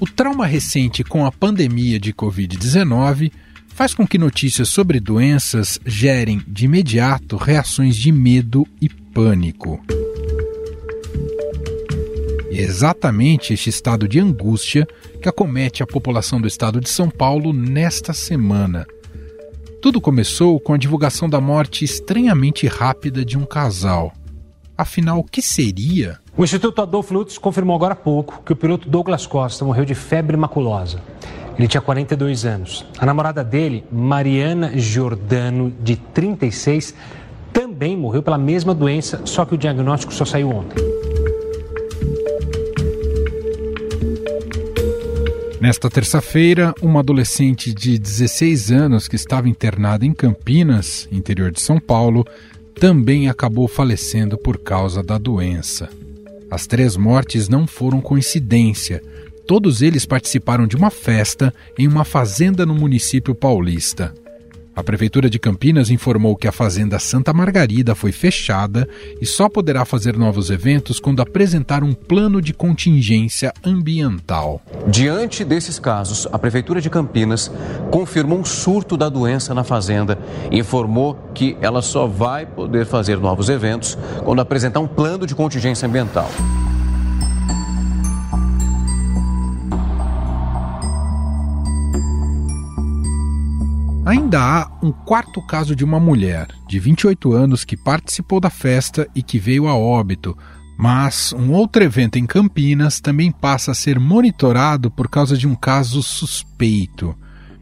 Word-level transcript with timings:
O 0.00 0.06
trauma 0.06 0.46
recente 0.46 1.02
com 1.02 1.26
a 1.26 1.32
pandemia 1.32 1.98
de 1.98 2.12
Covid-19 2.12 3.32
faz 3.78 3.94
com 3.94 4.06
que 4.06 4.18
notícias 4.18 4.68
sobre 4.68 4.98
doenças 4.98 5.78
gerem 5.84 6.42
de 6.46 6.64
imediato 6.64 7.36
reações 7.36 7.96
de 7.96 8.10
medo 8.10 8.66
e 8.80 8.88
pânico. 8.88 9.80
E 12.50 12.58
é 12.58 12.62
exatamente 12.62 13.52
este 13.52 13.70
estado 13.70 14.08
de 14.08 14.18
angústia 14.18 14.86
que 15.22 15.28
acomete 15.28 15.82
a 15.82 15.86
população 15.86 16.40
do 16.40 16.48
estado 16.48 16.80
de 16.80 16.88
São 16.88 17.08
Paulo 17.10 17.52
nesta 17.52 18.12
semana. 18.12 18.86
Tudo 19.80 20.00
começou 20.00 20.58
com 20.58 20.74
a 20.74 20.76
divulgação 20.76 21.30
da 21.30 21.40
morte 21.40 21.84
estranhamente 21.84 22.66
rápida 22.66 23.24
de 23.24 23.38
um 23.38 23.44
casal. 23.44 24.12
Afinal, 24.76 25.20
o 25.20 25.24
que 25.24 25.40
seria? 25.40 26.18
O 26.36 26.42
Instituto 26.42 26.82
Adolfo 26.82 27.14
Lutz 27.14 27.38
confirmou 27.38 27.76
agora 27.76 27.92
há 27.92 27.96
pouco 27.96 28.42
que 28.44 28.52
o 28.52 28.56
piloto 28.56 28.88
Douglas 28.88 29.24
Costa 29.24 29.64
morreu 29.64 29.84
de 29.84 29.94
febre 29.94 30.36
maculosa. 30.36 31.00
Ele 31.56 31.68
tinha 31.68 31.80
42 31.80 32.44
anos. 32.44 32.84
A 32.98 33.06
namorada 33.06 33.44
dele, 33.44 33.84
Mariana 33.90 34.76
Giordano, 34.76 35.72
de 35.80 35.94
36, 35.94 36.92
também 37.52 37.96
morreu 37.96 38.22
pela 38.22 38.38
mesma 38.38 38.74
doença, 38.74 39.22
só 39.24 39.44
que 39.44 39.54
o 39.54 39.58
diagnóstico 39.58 40.12
só 40.12 40.24
saiu 40.24 40.50
ontem. 40.50 40.87
Nesta 45.60 45.90
terça-feira, 45.90 46.72
uma 46.80 47.00
adolescente 47.00 47.74
de 47.74 47.98
16 47.98 48.70
anos 48.70 49.08
que 49.08 49.16
estava 49.16 49.48
internada 49.48 50.06
em 50.06 50.12
Campinas, 50.12 51.08
interior 51.10 51.50
de 51.50 51.60
São 51.60 51.80
Paulo, 51.80 52.24
também 52.78 53.28
acabou 53.28 53.66
falecendo 53.66 54.38
por 54.38 54.58
causa 54.58 55.02
da 55.02 55.18
doença. 55.18 55.90
As 56.48 56.64
três 56.68 56.96
mortes 56.96 57.48
não 57.48 57.66
foram 57.66 58.00
coincidência. 58.00 59.02
Todos 59.48 59.82
eles 59.82 60.06
participaram 60.06 60.64
de 60.64 60.76
uma 60.76 60.90
festa 60.90 61.52
em 61.76 61.88
uma 61.88 62.04
fazenda 62.04 62.64
no 62.64 62.74
município 62.74 63.34
paulista. 63.34 64.14
A 64.78 64.84
Prefeitura 64.84 65.28
de 65.28 65.40
Campinas 65.40 65.90
informou 65.90 66.36
que 66.36 66.46
a 66.46 66.52
Fazenda 66.52 67.00
Santa 67.00 67.32
Margarida 67.32 67.96
foi 67.96 68.12
fechada 68.12 68.88
e 69.20 69.26
só 69.26 69.48
poderá 69.48 69.84
fazer 69.84 70.16
novos 70.16 70.50
eventos 70.50 71.00
quando 71.00 71.20
apresentar 71.20 71.82
um 71.82 71.92
plano 71.92 72.40
de 72.40 72.54
contingência 72.54 73.52
ambiental. 73.66 74.62
Diante 74.86 75.44
desses 75.44 75.80
casos, 75.80 76.28
a 76.30 76.38
Prefeitura 76.38 76.80
de 76.80 76.88
Campinas 76.88 77.50
confirmou 77.90 78.38
um 78.38 78.44
surto 78.44 78.96
da 78.96 79.08
doença 79.08 79.52
na 79.52 79.64
Fazenda 79.64 80.16
e 80.48 80.60
informou 80.60 81.18
que 81.34 81.56
ela 81.60 81.82
só 81.82 82.06
vai 82.06 82.46
poder 82.46 82.86
fazer 82.86 83.18
novos 83.18 83.48
eventos 83.48 83.98
quando 84.24 84.38
apresentar 84.38 84.78
um 84.78 84.86
plano 84.86 85.26
de 85.26 85.34
contingência 85.34 85.88
ambiental. 85.88 86.30
Ainda 94.08 94.40
há 94.40 94.70
um 94.82 94.90
quarto 94.90 95.46
caso 95.46 95.76
de 95.76 95.84
uma 95.84 96.00
mulher 96.00 96.48
de 96.66 96.78
28 96.78 97.30
anos 97.34 97.62
que 97.62 97.76
participou 97.76 98.40
da 98.40 98.48
festa 98.48 99.06
e 99.14 99.22
que 99.22 99.38
veio 99.38 99.68
a 99.68 99.76
óbito, 99.76 100.34
mas 100.78 101.34
um 101.34 101.52
outro 101.52 101.84
evento 101.84 102.18
em 102.18 102.24
Campinas 102.24 103.00
também 103.00 103.30
passa 103.30 103.72
a 103.72 103.74
ser 103.74 104.00
monitorado 104.00 104.90
por 104.90 105.10
causa 105.10 105.36
de 105.36 105.46
um 105.46 105.54
caso 105.54 106.02
suspeito. 106.02 107.14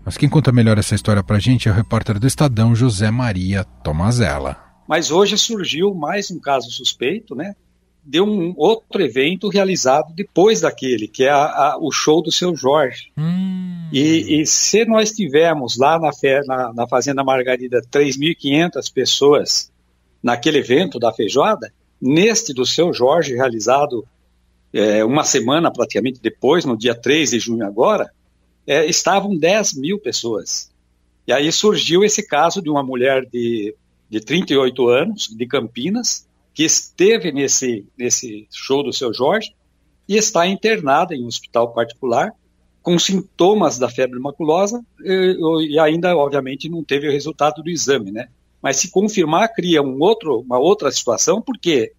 Mas 0.05 0.17
quem 0.17 0.29
conta 0.29 0.53
melhor 0.53 0.79
essa 0.79 0.95
história 0.95 1.21
pra 1.21 1.41
gente 1.41 1.69
é 1.69 1.73
o 1.73 1.75
repórter 1.75 2.17
do 2.17 2.29
Estadão 2.29 2.77
José 2.77 3.11
Maria 3.11 3.65
Tomazella. 3.65 4.57
Mas 4.89 5.11
hoje 5.11 5.37
surgiu 5.37 5.97
mais 5.97 6.31
um 6.31 6.39
caso 6.39 6.71
suspeito, 6.71 7.35
né? 7.35 7.57
De 8.07 8.21
um 8.21 8.55
outro 8.57 9.03
evento 9.03 9.49
realizado 9.49 10.15
depois 10.15 10.61
daquele, 10.61 11.09
que 11.09 11.25
é 11.25 11.31
a, 11.31 11.45
a, 11.45 11.79
o 11.81 11.91
show 11.91 12.23
do 12.23 12.31
seu 12.31 12.55
Jorge. 12.55 13.11
Hum. 13.19 13.89
E, 13.93 14.41
e, 14.41 14.47
se 14.47 14.85
nós 14.85 15.11
tivermos 15.11 15.77
lá 15.77 15.99
na, 15.99 16.11
na, 16.47 16.73
na 16.73 16.87
Fazenda 16.87 17.25
Margarida 17.25 17.83
3.500 17.83 18.93
pessoas 18.93 19.73
naquele 20.23 20.59
evento 20.59 21.01
da 21.01 21.13
feijoada, 21.13 21.73
neste 22.01 22.55
do 22.55 22.65
seu 22.65 22.93
Jorge, 22.93 23.35
realizado 23.35 24.07
é, 24.73 25.05
uma 25.05 25.25
semana 25.25 25.73
praticamente 25.73 26.21
depois, 26.21 26.65
no 26.65 26.77
dia 26.77 26.95
3 26.95 27.31
de 27.31 27.41
junho 27.41 27.67
agora, 27.67 28.11
é, 28.67 28.87
estavam 28.87 29.37
10 29.37 29.75
mil 29.75 29.99
pessoas. 29.99 30.71
E 31.27 31.33
aí 31.33 31.51
surgiu 31.51 32.05
esse 32.05 32.25
caso 32.25 32.63
de 32.63 32.71
uma 32.71 32.85
mulher 32.85 33.27
de, 33.27 33.75
de 34.09 34.21
38 34.21 34.89
anos, 34.89 35.29
de 35.29 35.47
Campinas, 35.47 36.26
que 36.57 36.65
esteve 36.65 37.31
nesse, 37.31 37.87
nesse 37.99 38.49
show 38.51 38.83
do 38.83 38.91
seu 38.91 39.13
Jorge 39.13 39.55
e 40.09 40.17
está 40.17 40.47
internada 40.47 41.15
em 41.15 41.23
um 41.23 41.27
hospital 41.27 41.75
particular 41.75 42.33
com 42.83 42.99
sintomas 42.99 43.79
da 43.79 43.91
febre 43.91 44.19
maculosa 44.19 44.83
e, 45.05 45.69
e 45.69 45.79
ainda, 45.79 46.17
obviamente, 46.17 46.71
não 46.71 46.83
teve 46.83 47.09
o 47.09 47.13
resultado 47.13 47.63
do 47.63 47.69
exame, 47.69 48.11
né? 48.11 48.29
Mas 48.63 48.77
se 48.77 48.91
confirmar, 48.91 49.53
cria 49.53 49.83
um 49.83 50.01
outro, 50.01 50.41
uma 50.41 50.59
outra 50.59 50.91
situação, 50.91 51.43
porque 51.43 51.93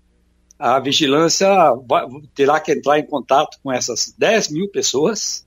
a 0.57 0.79
vigilância 0.79 1.47
terá 2.33 2.59
que 2.59 2.71
entrar 2.71 2.97
em 2.97 3.05
contato 3.05 3.59
com 3.61 3.71
essas 3.71 4.11
10 4.17 4.49
mil 4.49 4.71
pessoas 4.71 5.45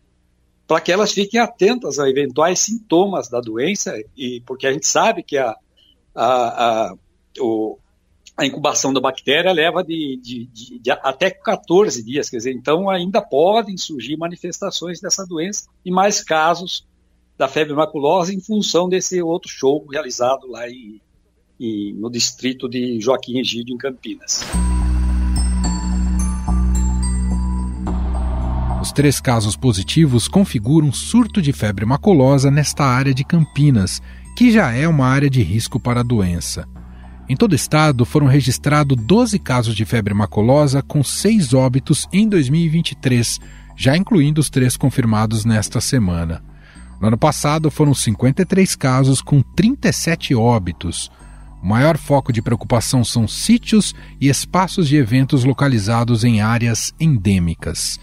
para 0.68 0.80
que 0.80 0.92
elas 0.92 1.10
fiquem 1.10 1.40
atentas 1.40 1.98
a 1.98 2.08
eventuais 2.08 2.60
sintomas 2.60 3.28
da 3.28 3.40
doença, 3.40 3.92
e 4.16 4.40
porque 4.46 4.68
a 4.68 4.72
gente 4.72 4.86
sabe 4.86 5.24
que 5.24 5.36
a, 5.36 5.56
a, 6.14 6.90
a 6.90 6.94
o, 7.40 7.76
a 8.40 8.46
incubação 8.46 8.90
da 8.90 9.00
bactéria 9.02 9.52
leva 9.52 9.84
de, 9.84 10.18
de, 10.22 10.46
de, 10.46 10.78
de, 10.78 10.90
até 10.90 11.28
14 11.28 12.02
dias, 12.02 12.30
quer 12.30 12.38
dizer, 12.38 12.52
então 12.52 12.88
ainda 12.88 13.20
podem 13.20 13.76
surgir 13.76 14.16
manifestações 14.16 14.98
dessa 14.98 15.26
doença 15.26 15.68
e 15.84 15.90
mais 15.90 16.24
casos 16.24 16.86
da 17.36 17.46
febre 17.46 17.74
maculosa 17.74 18.32
em 18.32 18.40
função 18.40 18.88
desse 18.88 19.20
outro 19.20 19.50
show 19.50 19.86
realizado 19.86 20.46
lá 20.46 20.66
em, 20.70 21.02
em, 21.60 21.92
no 21.92 22.10
distrito 22.10 22.66
de 22.66 22.98
Joaquim 22.98 23.38
Egídio, 23.38 23.74
em 23.74 23.78
Campinas. 23.78 24.40
Os 28.80 28.90
três 28.90 29.20
casos 29.20 29.54
positivos 29.54 30.28
configuram 30.28 30.90
surto 30.90 31.42
de 31.42 31.52
febre 31.52 31.84
maculosa 31.84 32.50
nesta 32.50 32.84
área 32.84 33.12
de 33.12 33.22
Campinas, 33.22 34.00
que 34.34 34.50
já 34.50 34.72
é 34.72 34.88
uma 34.88 35.06
área 35.06 35.28
de 35.28 35.42
risco 35.42 35.78
para 35.78 36.00
a 36.00 36.02
doença. 36.02 36.66
Em 37.30 37.36
todo 37.36 37.52
o 37.52 37.54
estado 37.54 38.04
foram 38.04 38.26
registrados 38.26 38.98
12 39.00 39.38
casos 39.38 39.76
de 39.76 39.84
febre 39.84 40.12
maculosa, 40.12 40.82
com 40.82 41.00
seis 41.04 41.54
óbitos 41.54 42.08
em 42.12 42.28
2023, 42.28 43.38
já 43.76 43.96
incluindo 43.96 44.40
os 44.40 44.50
três 44.50 44.76
confirmados 44.76 45.44
nesta 45.44 45.80
semana. 45.80 46.42
No 47.00 47.06
ano 47.06 47.16
passado 47.16 47.70
foram 47.70 47.94
53 47.94 48.74
casos, 48.74 49.22
com 49.22 49.42
37 49.42 50.34
óbitos. 50.34 51.08
O 51.62 51.68
maior 51.68 51.96
foco 51.96 52.32
de 52.32 52.42
preocupação 52.42 53.04
são 53.04 53.28
sítios 53.28 53.94
e 54.20 54.28
espaços 54.28 54.88
de 54.88 54.96
eventos 54.96 55.44
localizados 55.44 56.24
em 56.24 56.40
áreas 56.40 56.92
endêmicas. 56.98 58.00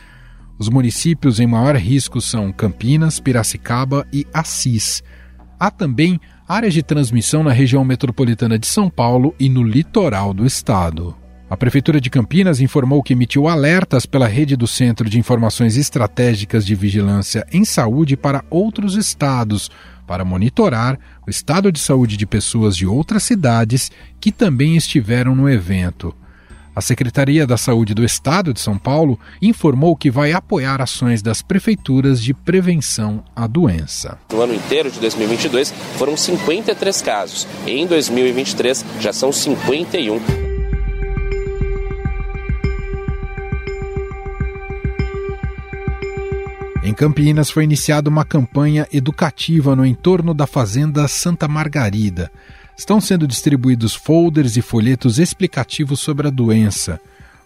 Os 0.57 0.69
municípios 0.69 1.41
em 1.41 1.47
maior 1.47 1.75
risco 1.75 2.21
são 2.21 2.49
Campinas, 2.53 3.19
Piracicaba 3.19 4.07
e 4.13 4.25
Assis. 4.33 5.03
Há 5.59 5.69
também 5.69 6.17
áreas 6.47 6.73
de 6.73 6.81
transmissão 6.81 7.43
na 7.43 7.51
região 7.51 7.83
metropolitana 7.83 8.57
de 8.57 8.67
São 8.67 8.89
Paulo 8.89 9.35
e 9.37 9.49
no 9.49 9.61
litoral 9.61 10.33
do 10.33 10.45
estado. 10.45 11.13
A 11.49 11.57
Prefeitura 11.57 11.99
de 11.99 12.09
Campinas 12.09 12.61
informou 12.61 13.03
que 13.03 13.13
emitiu 13.13 13.47
alertas 13.47 14.05
pela 14.05 14.27
rede 14.27 14.55
do 14.55 14.67
Centro 14.67 15.09
de 15.09 15.19
Informações 15.19 15.75
Estratégicas 15.75 16.65
de 16.65 16.73
Vigilância 16.73 17.45
em 17.51 17.65
Saúde 17.65 18.15
para 18.15 18.45
outros 18.49 18.95
estados, 18.95 19.69
para 20.05 20.23
monitorar 20.23 20.97
o 21.25 21.29
estado 21.29 21.69
de 21.69 21.79
saúde 21.79 22.15
de 22.15 22.25
pessoas 22.25 22.77
de 22.77 22.85
outras 22.85 23.23
cidades 23.23 23.91
que 24.19 24.31
também 24.31 24.77
estiveram 24.77 25.35
no 25.35 25.49
evento. 25.49 26.15
A 26.77 26.81
Secretaria 26.81 27.47
da 27.47 27.57
Saúde 27.57 27.95
do 27.95 28.05
Estado 28.05 28.53
de 28.53 28.59
São 28.59 28.77
Paulo 28.77 29.19
informou 29.41 29.95
que 29.95 30.11
vai 30.11 30.31
apoiar 30.31 30.79
ações 30.79 31.23
das 31.23 31.41
prefeituras 31.41 32.21
de 32.21 32.35
prevenção 32.35 33.23
à 33.35 33.47
doença. 33.47 34.19
No 34.31 34.43
ano 34.43 34.53
inteiro 34.53 34.91
de 34.91 34.99
2022 34.99 35.71
foram 35.97 36.15
53 36.15 37.01
casos. 37.01 37.47
Em 37.65 37.87
2023 37.87 38.85
já 38.99 39.11
são 39.11 39.31
51. 39.31 40.21
Em 46.83 46.93
Campinas 46.93 47.49
foi 47.49 47.63
iniciada 47.63 48.07
uma 48.07 48.23
campanha 48.23 48.87
educativa 48.93 49.75
no 49.75 49.83
entorno 49.83 50.31
da 50.31 50.45
Fazenda 50.45 51.07
Santa 51.07 51.47
Margarida 51.47 52.31
estão 52.77 53.01
sendo 53.01 53.27
distribuídos 53.27 53.95
folders 53.95 54.55
e 54.55 54.61
folhetos 54.61 55.17
explicativos 55.17 55.99
sobre 55.99 56.27
a 56.27 56.29
doença. 56.29 57.01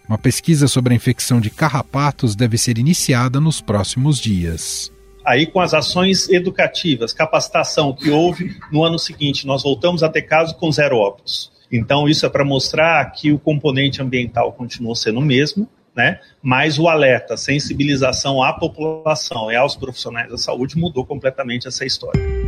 Uma 0.08 0.18
pesquisa 0.18 0.68
sobre 0.68 0.92
a 0.92 0.96
infecção 0.96 1.40
de 1.40 1.48
carrapatos 1.48 2.36
deve 2.36 2.58
ser 2.58 2.76
iniciada 2.76 3.40
nos 3.40 3.60
próximos 3.60 4.18
dias. 4.18 4.92
Aí, 5.24 5.46
com 5.46 5.60
as 5.60 5.72
ações 5.72 6.28
educativas, 6.28 7.12
capacitação 7.12 7.94
que 7.94 8.10
houve 8.10 8.56
no 8.70 8.82
ano 8.82 8.98
seguinte, 8.98 9.46
nós 9.46 9.62
voltamos 9.62 10.02
a 10.02 10.08
ter 10.08 10.22
casos 10.22 10.54
com 10.54 10.70
zero 10.70 10.96
óbitos. 10.96 11.50
Então, 11.70 12.08
isso 12.08 12.26
é 12.26 12.28
para 12.28 12.44
mostrar 12.44 13.04
que 13.12 13.32
o 13.32 13.38
componente 13.38 14.02
ambiental 14.02 14.52
continuou 14.52 14.94
sendo 14.94 15.20
o 15.20 15.24
mesmo, 15.24 15.66
né? 15.94 16.18
mas 16.42 16.78
o 16.78 16.88
alerta, 16.88 17.36
sensibilização 17.36 18.42
à 18.42 18.52
população 18.52 19.50
e 19.50 19.56
aos 19.56 19.76
profissionais 19.76 20.28
da 20.28 20.36
saúde 20.36 20.76
mudou 20.76 21.06
completamente 21.06 21.68
essa 21.68 21.86
história. 21.86 22.41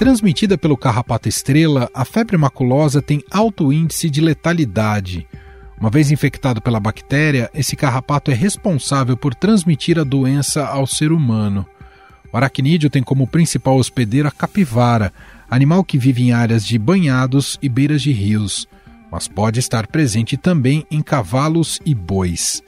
Transmitida 0.00 0.56
pelo 0.56 0.78
carrapato 0.78 1.28
estrela, 1.28 1.90
a 1.92 2.06
febre 2.06 2.34
maculosa 2.38 3.02
tem 3.02 3.22
alto 3.30 3.70
índice 3.70 4.08
de 4.08 4.22
letalidade. 4.22 5.28
Uma 5.78 5.90
vez 5.90 6.10
infectado 6.10 6.62
pela 6.62 6.80
bactéria, 6.80 7.50
esse 7.52 7.76
carrapato 7.76 8.30
é 8.30 8.34
responsável 8.34 9.14
por 9.14 9.34
transmitir 9.34 9.98
a 9.98 10.02
doença 10.02 10.64
ao 10.64 10.86
ser 10.86 11.12
humano. 11.12 11.66
O 12.32 12.36
aracnídeo 12.38 12.88
tem 12.88 13.02
como 13.02 13.26
principal 13.26 13.76
hospedeiro 13.76 14.26
a 14.26 14.30
capivara, 14.30 15.12
animal 15.50 15.84
que 15.84 15.98
vive 15.98 16.22
em 16.22 16.32
áreas 16.32 16.64
de 16.64 16.78
banhados 16.78 17.58
e 17.60 17.68
beiras 17.68 18.00
de 18.00 18.10
rios, 18.10 18.66
mas 19.12 19.28
pode 19.28 19.60
estar 19.60 19.86
presente 19.86 20.34
também 20.34 20.86
em 20.90 21.02
cavalos 21.02 21.78
e 21.84 21.94
bois. 21.94 22.62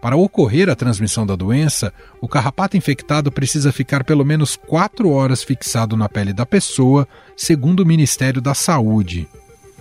Para 0.00 0.16
ocorrer 0.16 0.70
a 0.70 0.74
transmissão 0.74 1.26
da 1.26 1.36
doença, 1.36 1.92
o 2.22 2.28
carrapato 2.28 2.76
infectado 2.76 3.30
precisa 3.30 3.70
ficar 3.70 4.02
pelo 4.02 4.24
menos 4.24 4.56
quatro 4.56 5.10
horas 5.10 5.42
fixado 5.42 5.94
na 5.96 6.08
pele 6.08 6.32
da 6.32 6.46
pessoa, 6.46 7.06
segundo 7.36 7.80
o 7.80 7.86
Ministério 7.86 8.40
da 8.40 8.54
Saúde. 8.54 9.28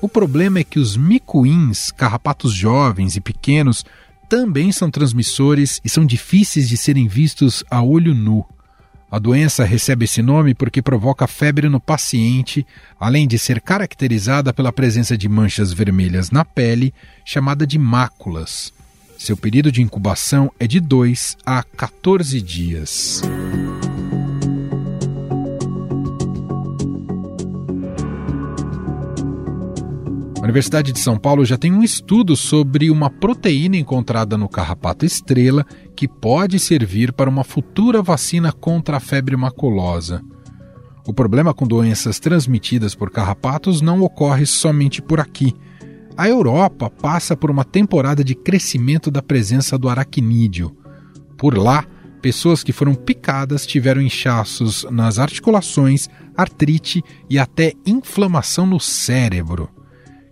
O 0.01 0.09
problema 0.09 0.59
é 0.59 0.63
que 0.63 0.79
os 0.79 0.97
micuins, 0.97 1.89
carrapatos 1.91 2.53
jovens 2.53 3.15
e 3.15 3.21
pequenos, 3.21 3.85
também 4.27 4.71
são 4.71 4.91
transmissores 4.91 5.79
e 5.83 5.89
são 5.89 6.05
difíceis 6.05 6.67
de 6.67 6.75
serem 6.75 7.07
vistos 7.07 7.63
a 7.69 7.81
olho 7.81 8.13
nu. 8.13 8.45
A 9.09 9.17
doença 9.17 9.63
recebe 9.63 10.05
esse 10.05 10.21
nome 10.21 10.53
porque 10.53 10.81
provoca 10.81 11.25
febre 11.27 11.67
no 11.67 11.79
paciente, 11.79 12.67
além 12.99 13.27
de 13.27 13.39
ser 13.39 13.59
caracterizada 13.59 14.53
pela 14.53 14.71
presença 14.71 15.17
de 15.17 15.27
manchas 15.27 15.73
vermelhas 15.73 16.29
na 16.29 16.45
pele, 16.45 16.93
chamada 17.25 17.65
de 17.65 17.79
máculas. 17.79 18.71
Seu 19.19 19.35
período 19.35 19.69
de 19.69 19.81
incubação 19.81 20.49
é 20.57 20.65
de 20.65 20.79
2 20.79 21.39
a 21.45 21.61
14 21.61 22.41
dias. 22.41 23.21
A 30.37 30.41
Universidade 30.41 30.93
de 30.93 30.99
São 30.99 31.17
Paulo 31.17 31.43
já 31.43 31.57
tem 31.57 31.73
um 31.73 31.83
estudo 31.83 32.37
sobre 32.37 32.89
uma 32.89 33.09
proteína 33.09 33.75
encontrada 33.75 34.37
no 34.37 34.47
carrapato 34.47 35.05
estrela 35.05 35.65
que 35.97 36.07
pode 36.07 36.57
servir 36.57 37.11
para 37.11 37.29
uma 37.29 37.43
futura 37.43 38.01
vacina 38.01 38.53
contra 38.53 38.97
a 38.97 38.99
febre 39.01 39.35
maculosa. 39.35 40.23
O 41.05 41.13
problema 41.13 41.53
com 41.53 41.67
doenças 41.67 42.19
transmitidas 42.19 42.95
por 42.95 43.11
carrapatos 43.11 43.81
não 43.81 44.01
ocorre 44.01 44.45
somente 44.45 45.01
por 45.01 45.19
aqui. 45.19 45.53
A 46.19 46.27
Europa 46.27 46.89
passa 46.89 47.33
por 47.33 47.49
uma 47.49 47.63
temporada 47.63 48.25
de 48.25 48.35
crescimento 48.35 49.09
da 49.09 49.21
presença 49.21 49.77
do 49.77 49.87
aracnídeo. 49.87 50.75
Por 51.37 51.57
lá, 51.57 51.85
pessoas 52.21 52.61
que 52.61 52.73
foram 52.73 52.93
picadas 52.93 53.65
tiveram 53.65 54.01
inchaços 54.01 54.85
nas 54.91 55.17
articulações, 55.17 56.09
artrite 56.35 57.01
e 57.29 57.39
até 57.39 57.71
inflamação 57.85 58.65
no 58.65 58.81
cérebro. 58.81 59.69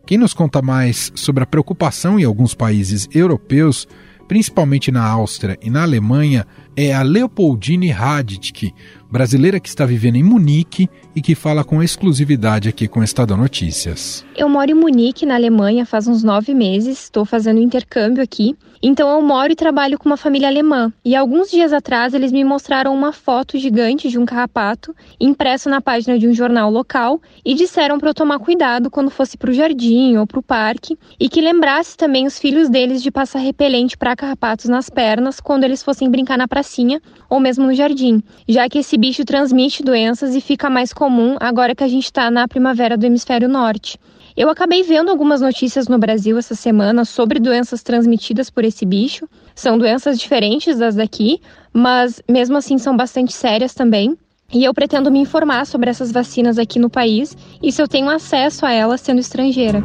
Quem 0.06 0.18
nos 0.18 0.34
conta 0.34 0.62
mais 0.62 1.10
sobre 1.16 1.44
a 1.44 1.48
preocupação 1.48 2.19
em 2.19 2.25
alguns 2.25 2.54
países 2.54 3.07
europeus, 3.16 3.88
principalmente 4.28 4.92
na 4.92 5.06
Áustria 5.07 5.57
e 5.62 5.69
na 5.69 5.83
Alemanha, 5.83 6.45
é 6.78 6.94
a 6.94 7.02
Leopoldine 7.02 7.90
Raditk, 7.90 8.72
brasileira 9.10 9.60
que 9.60 9.68
está 9.68 9.84
vivendo 9.84 10.18
em 10.18 10.24
Munique 10.24 10.88
e 11.16 11.24
que 11.24 11.34
fala 11.34 11.64
com 11.64 11.82
exclusividade 11.82 12.70
aqui 12.70 12.88
com 12.88 13.00
o 13.00 13.04
Estadão 13.04 13.36
Notícias. 13.36 14.24
Eu 14.36 14.48
moro 14.48 14.70
em 14.70 14.76
Munique, 14.76 15.26
na 15.26 15.34
Alemanha, 15.34 15.88
faz 15.88 16.08
uns 16.08 16.22
nove 16.22 16.54
meses, 16.54 17.06
estou 17.06 17.26
fazendo 17.26 17.60
intercâmbio 17.60 18.22
aqui 18.22 18.56
então 18.82 19.10
eu 19.10 19.22
moro 19.22 19.52
e 19.52 19.56
trabalho 19.56 19.98
com 19.98 20.08
uma 20.08 20.18
família 20.18 20.48
alemã. 20.48 20.92
E 21.04 21.16
alguns 21.16 21.50
dias 21.50 21.74
atrás 21.74 22.14
eles 22.14 22.32
me 22.32 22.44
mostraram 22.44 22.94
uma 22.94 23.12
foto 23.12 23.58
gigante 23.58 24.10
de 24.10 24.18
um 24.20 24.26
carrapato 24.26 24.96
impresso 25.20 25.70
na 25.70 25.82
página 25.82 26.18
de 26.20 26.28
um 26.28 26.34
jornal 26.34 26.70
local 26.70 27.20
e 27.44 27.54
disseram 27.54 27.98
para 27.98 28.10
eu 28.10 28.14
tomar 28.14 28.40
cuidado 28.40 28.90
quando 28.90 29.10
fosse 29.10 29.38
para 29.38 29.50
o 29.50 29.54
jardim 29.54 30.18
ou 30.18 30.28
para 30.28 30.40
o 30.40 30.44
parque 30.44 30.98
e 31.20 31.30
que 31.30 31.42
lembrasse 31.42 31.98
também 31.98 32.26
os 32.26 32.38
filhos 32.38 32.70
deles 32.70 33.02
de 33.02 33.12
passar 33.12 33.40
repelente 33.40 33.98
para 33.98 34.16
carrapatos 34.16 34.66
nas 34.66 34.90
pernas 34.90 35.40
quando 35.40 35.64
eles 35.64 35.82
fossem 35.82 36.10
brincar 36.10 36.38
na 36.38 36.48
pracinha 36.68 37.02
ou 37.30 37.40
mesmo 37.40 37.66
no 37.66 37.74
jardim, 37.74 38.22
já 38.48 38.68
que 38.68 38.80
esse 38.80 38.98
bicho 38.98 39.24
transmite 39.24 39.81
doenças 39.81 40.36
e 40.36 40.42
fica 40.42 40.69
mais 40.69 40.92
comum 40.92 41.38
agora 41.40 41.74
que 41.74 41.84
a 41.84 41.88
gente 41.88 42.06
está 42.06 42.30
na 42.30 42.48
primavera 42.48 42.98
do 42.98 43.06
hemisfério 43.06 43.48
norte. 43.48 43.98
Eu 44.36 44.50
acabei 44.50 44.84
vendo 44.84 45.10
algumas 45.10 45.42
notícias 45.42 45.88
no 45.88 45.98
Brasil 45.98 46.38
essa 46.38 46.54
semana 46.54 47.06
sobre 47.06 47.40
doenças 47.40 47.81
transmitidas 47.81 48.52
por 48.52 48.64
esse 48.64 48.86
bicho. 48.86 49.28
São 49.56 49.80
doenças 49.80 50.19
diferentes 50.19 50.78
das 50.78 50.94
daqui, 50.94 51.42
mas 51.74 52.22
mesmo 52.30 52.56
assim 52.56 52.78
são 52.78 52.96
bastante 52.96 53.34
sérias 53.34 53.74
também. 53.74 54.16
E 54.54 54.64
eu 54.64 54.74
pretendo 54.74 55.12
me 55.12 55.19
informar 55.19 55.66
sobre 55.66 55.90
essas 55.90 56.12
vacinas 56.12 56.60
aqui 56.60 56.78
no 56.78 56.90
país 56.90 57.36
e 57.64 57.72
se 57.72 57.81
eu 57.81 57.88
tenho 57.88 58.10
acesso 58.10 58.66
a 58.66 58.72
elas 58.72 59.02
sendo 59.02 59.19
estrangeira. 59.19 59.84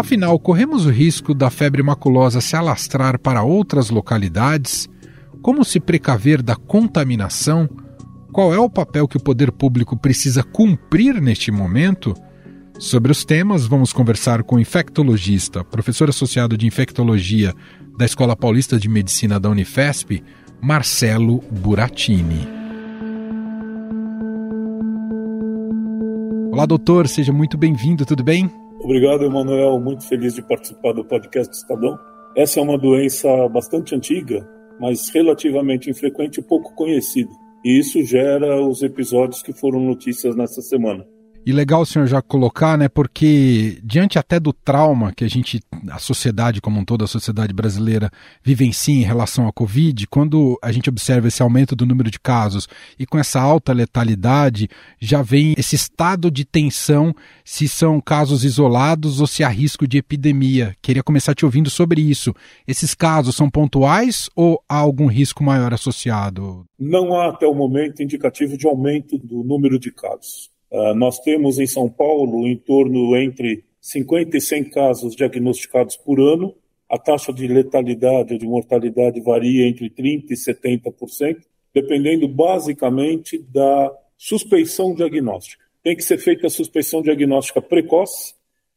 Afinal, 0.00 0.38
corremos 0.38 0.86
o 0.86 0.90
risco 0.90 1.34
da 1.34 1.50
febre 1.50 1.82
maculosa 1.82 2.40
se 2.40 2.56
alastrar 2.56 3.18
para 3.18 3.42
outras 3.42 3.90
localidades? 3.90 4.88
Como 5.42 5.62
se 5.62 5.78
precaver 5.78 6.40
da 6.40 6.56
contaminação? 6.56 7.68
Qual 8.32 8.54
é 8.54 8.58
o 8.58 8.70
papel 8.70 9.06
que 9.06 9.18
o 9.18 9.22
poder 9.22 9.52
público 9.52 9.98
precisa 9.98 10.42
cumprir 10.42 11.20
neste 11.20 11.52
momento? 11.52 12.14
Sobre 12.78 13.12
os 13.12 13.26
temas, 13.26 13.66
vamos 13.66 13.92
conversar 13.92 14.42
com 14.42 14.56
o 14.56 14.58
infectologista, 14.58 15.62
professor 15.62 16.08
associado 16.08 16.56
de 16.56 16.66
infectologia 16.66 17.54
da 17.98 18.06
Escola 18.06 18.34
Paulista 18.34 18.78
de 18.80 18.88
Medicina 18.88 19.38
da 19.38 19.50
Unifesp, 19.50 20.24
Marcelo 20.62 21.44
Buratini. 21.50 22.48
Olá, 26.50 26.64
doutor, 26.64 27.06
seja 27.06 27.34
muito 27.34 27.58
bem-vindo, 27.58 28.06
tudo 28.06 28.24
bem? 28.24 28.59
Obrigado, 28.82 29.24
Emanuel. 29.24 29.78
Muito 29.78 30.06
feliz 30.08 30.34
de 30.34 30.42
participar 30.42 30.92
do 30.92 31.04
podcast 31.04 31.54
Estadão. 31.54 31.98
Essa 32.36 32.60
é 32.60 32.62
uma 32.62 32.78
doença 32.78 33.28
bastante 33.48 33.94
antiga, 33.94 34.48
mas 34.80 35.10
relativamente 35.10 35.90
infrequente 35.90 36.40
e 36.40 36.42
pouco 36.42 36.74
conhecida. 36.74 37.30
E 37.64 37.78
isso 37.78 38.02
gera 38.02 38.60
os 38.60 38.82
episódios 38.82 39.42
que 39.42 39.52
foram 39.52 39.80
notícias 39.80 40.34
nessa 40.34 40.62
semana. 40.62 41.06
E 41.46 41.52
legal 41.52 41.80
o 41.80 41.86
senhor 41.86 42.06
já 42.06 42.20
colocar, 42.20 42.76
né? 42.76 42.88
Porque 42.88 43.78
diante 43.82 44.18
até 44.18 44.38
do 44.38 44.52
trauma 44.52 45.10
que 45.12 45.24
a 45.24 45.28
gente, 45.28 45.60
a 45.90 45.98
sociedade 45.98 46.60
como 46.60 46.78
um 46.78 46.84
todo, 46.84 47.02
a 47.02 47.08
sociedade 47.08 47.54
brasileira 47.54 48.10
vivencia 48.42 48.94
em 48.94 49.04
relação 49.04 49.48
à 49.48 49.52
Covid, 49.52 50.06
quando 50.06 50.58
a 50.62 50.70
gente 50.70 50.90
observa 50.90 51.28
esse 51.28 51.42
aumento 51.42 51.74
do 51.74 51.86
número 51.86 52.10
de 52.10 52.20
casos 52.20 52.68
e 52.98 53.06
com 53.06 53.18
essa 53.18 53.40
alta 53.40 53.72
letalidade, 53.72 54.68
já 55.00 55.22
vem 55.22 55.54
esse 55.56 55.74
estado 55.74 56.30
de 56.30 56.44
tensão 56.44 57.14
se 57.42 57.66
são 57.66 58.00
casos 58.00 58.44
isolados 58.44 59.20
ou 59.20 59.26
se 59.26 59.42
há 59.42 59.48
risco 59.48 59.88
de 59.88 59.96
epidemia. 59.96 60.76
Queria 60.82 61.02
começar 61.02 61.34
te 61.34 61.46
ouvindo 61.46 61.70
sobre 61.70 62.02
isso. 62.02 62.34
Esses 62.68 62.94
casos 62.94 63.34
são 63.34 63.48
pontuais 63.48 64.28
ou 64.36 64.62
há 64.68 64.76
algum 64.76 65.06
risco 65.06 65.42
maior 65.42 65.72
associado? 65.72 66.66
Não 66.78 67.14
há 67.14 67.30
até 67.30 67.46
o 67.46 67.54
momento 67.54 68.02
indicativo 68.02 68.58
de 68.58 68.66
aumento 68.66 69.16
do 69.18 69.42
número 69.42 69.78
de 69.78 69.90
casos. 69.90 70.50
Uh, 70.70 70.94
nós 70.94 71.18
temos 71.18 71.58
em 71.58 71.66
São 71.66 71.88
Paulo 71.88 72.46
em 72.46 72.56
torno 72.56 73.16
entre 73.16 73.64
50 73.80 74.36
e 74.36 74.40
100 74.40 74.70
casos 74.70 75.16
diagnosticados 75.16 75.96
por 75.96 76.20
ano. 76.20 76.54
A 76.88 76.98
taxa 76.98 77.32
de 77.32 77.46
letalidade 77.46 78.34
ou 78.34 78.38
de 78.38 78.46
mortalidade 78.46 79.20
varia 79.20 79.66
entre 79.66 79.88
30% 79.90 80.30
e 80.30 80.34
70%, 80.34 81.38
dependendo 81.74 82.28
basicamente 82.28 83.38
da 83.38 83.92
suspeição 84.16 84.94
diagnóstica. 84.94 85.64
Tem 85.82 85.96
que 85.96 86.02
ser 86.02 86.18
feita 86.18 86.46
a 86.46 86.50
suspeição 86.50 87.00
diagnóstica 87.00 87.62
precoce 87.62 88.34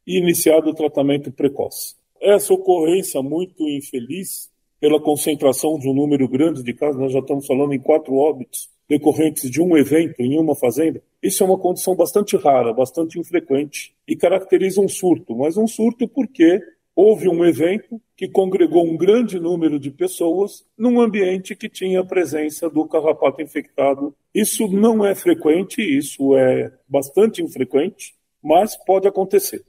e 0.08 0.18
iniciado 0.20 0.70
o 0.70 0.74
tratamento 0.74 1.32
precoce. 1.32 1.96
Essa 2.22 2.54
ocorrência 2.54 3.22
muito 3.22 3.68
infeliz, 3.68 4.50
pela 4.80 5.02
concentração 5.02 5.78
de 5.78 5.90
um 5.90 5.94
número 5.94 6.28
grande 6.28 6.64
de 6.64 6.74
casos, 6.74 7.00
nós 7.00 7.12
já 7.12 7.20
estamos 7.20 7.46
falando 7.46 7.74
em 7.74 7.80
quatro 7.80 8.16
óbitos 8.16 8.70
decorrentes 8.94 9.50
de 9.50 9.60
um 9.60 9.76
evento 9.76 10.20
em 10.20 10.40
uma 10.40 10.56
fazenda, 10.56 11.02
isso 11.22 11.44
é 11.44 11.48
uma 11.48 11.58
condição 11.58 11.96
bastante 11.96 12.38
rara, 12.38 12.72
bastante 12.72 13.20
infrequente 13.20 13.96
e 14.08 14.16
caracteriza 14.16 14.80
um 14.80 14.88
surto, 14.88 15.36
mas 15.36 15.58
um 15.58 15.68
surto 15.68 16.08
porque 16.08 16.62
houve 16.96 17.28
um 17.28 17.44
evento 17.44 18.00
que 18.16 18.28
congregou 18.28 18.86
um 18.86 18.96
grande 18.96 19.40
número 19.40 19.80
de 19.80 19.90
pessoas 19.90 20.64
num 20.78 21.02
ambiente 21.02 21.56
que 21.56 21.68
tinha 21.68 22.02
a 22.02 22.06
presença 22.06 22.70
do 22.70 22.86
carrapato 22.86 23.42
infectado. 23.42 24.16
Isso 24.32 24.68
não 24.68 25.04
é 25.04 25.16
frequente, 25.16 25.82
isso 25.82 26.38
é 26.38 26.72
bastante 26.88 27.42
infrequente, 27.42 28.14
mas 28.42 28.78
pode 28.86 29.08
acontecer. 29.08 29.66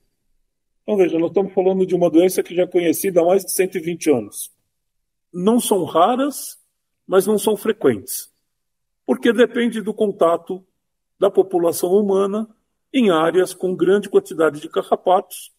Então 0.83 0.99
veja, 0.99 1.19
nós 1.19 1.31
estamos 1.31 1.55
falando 1.55 1.87
de 1.87 1.95
uma 1.95 2.11
doença 2.11 2.43
que 2.43 2.55
já 2.55 2.65
é 2.65 2.67
conhecida 2.67 3.23
há 3.23 3.25
mais 3.25 3.43
de 3.43 3.53
120 3.53 4.11
anos. 4.11 4.53
Não 5.33 5.59
são 5.59 5.85
raras, 5.85 6.59
mas 7.07 7.27
não 7.27 7.39
são 7.39 7.57
frequentes. 7.57 8.34
Porque 9.07 9.33
depende 9.33 9.81
do 9.81 9.93
contato 9.93 10.65
da 11.19 11.31
população 11.31 11.91
humana 11.91 12.49
em 12.93 13.11
áreas 13.11 13.53
com 13.53 13.75
grande 13.75 14.09
quantidade 14.09 14.61
de 14.61 14.69
carrapatos 14.69 15.53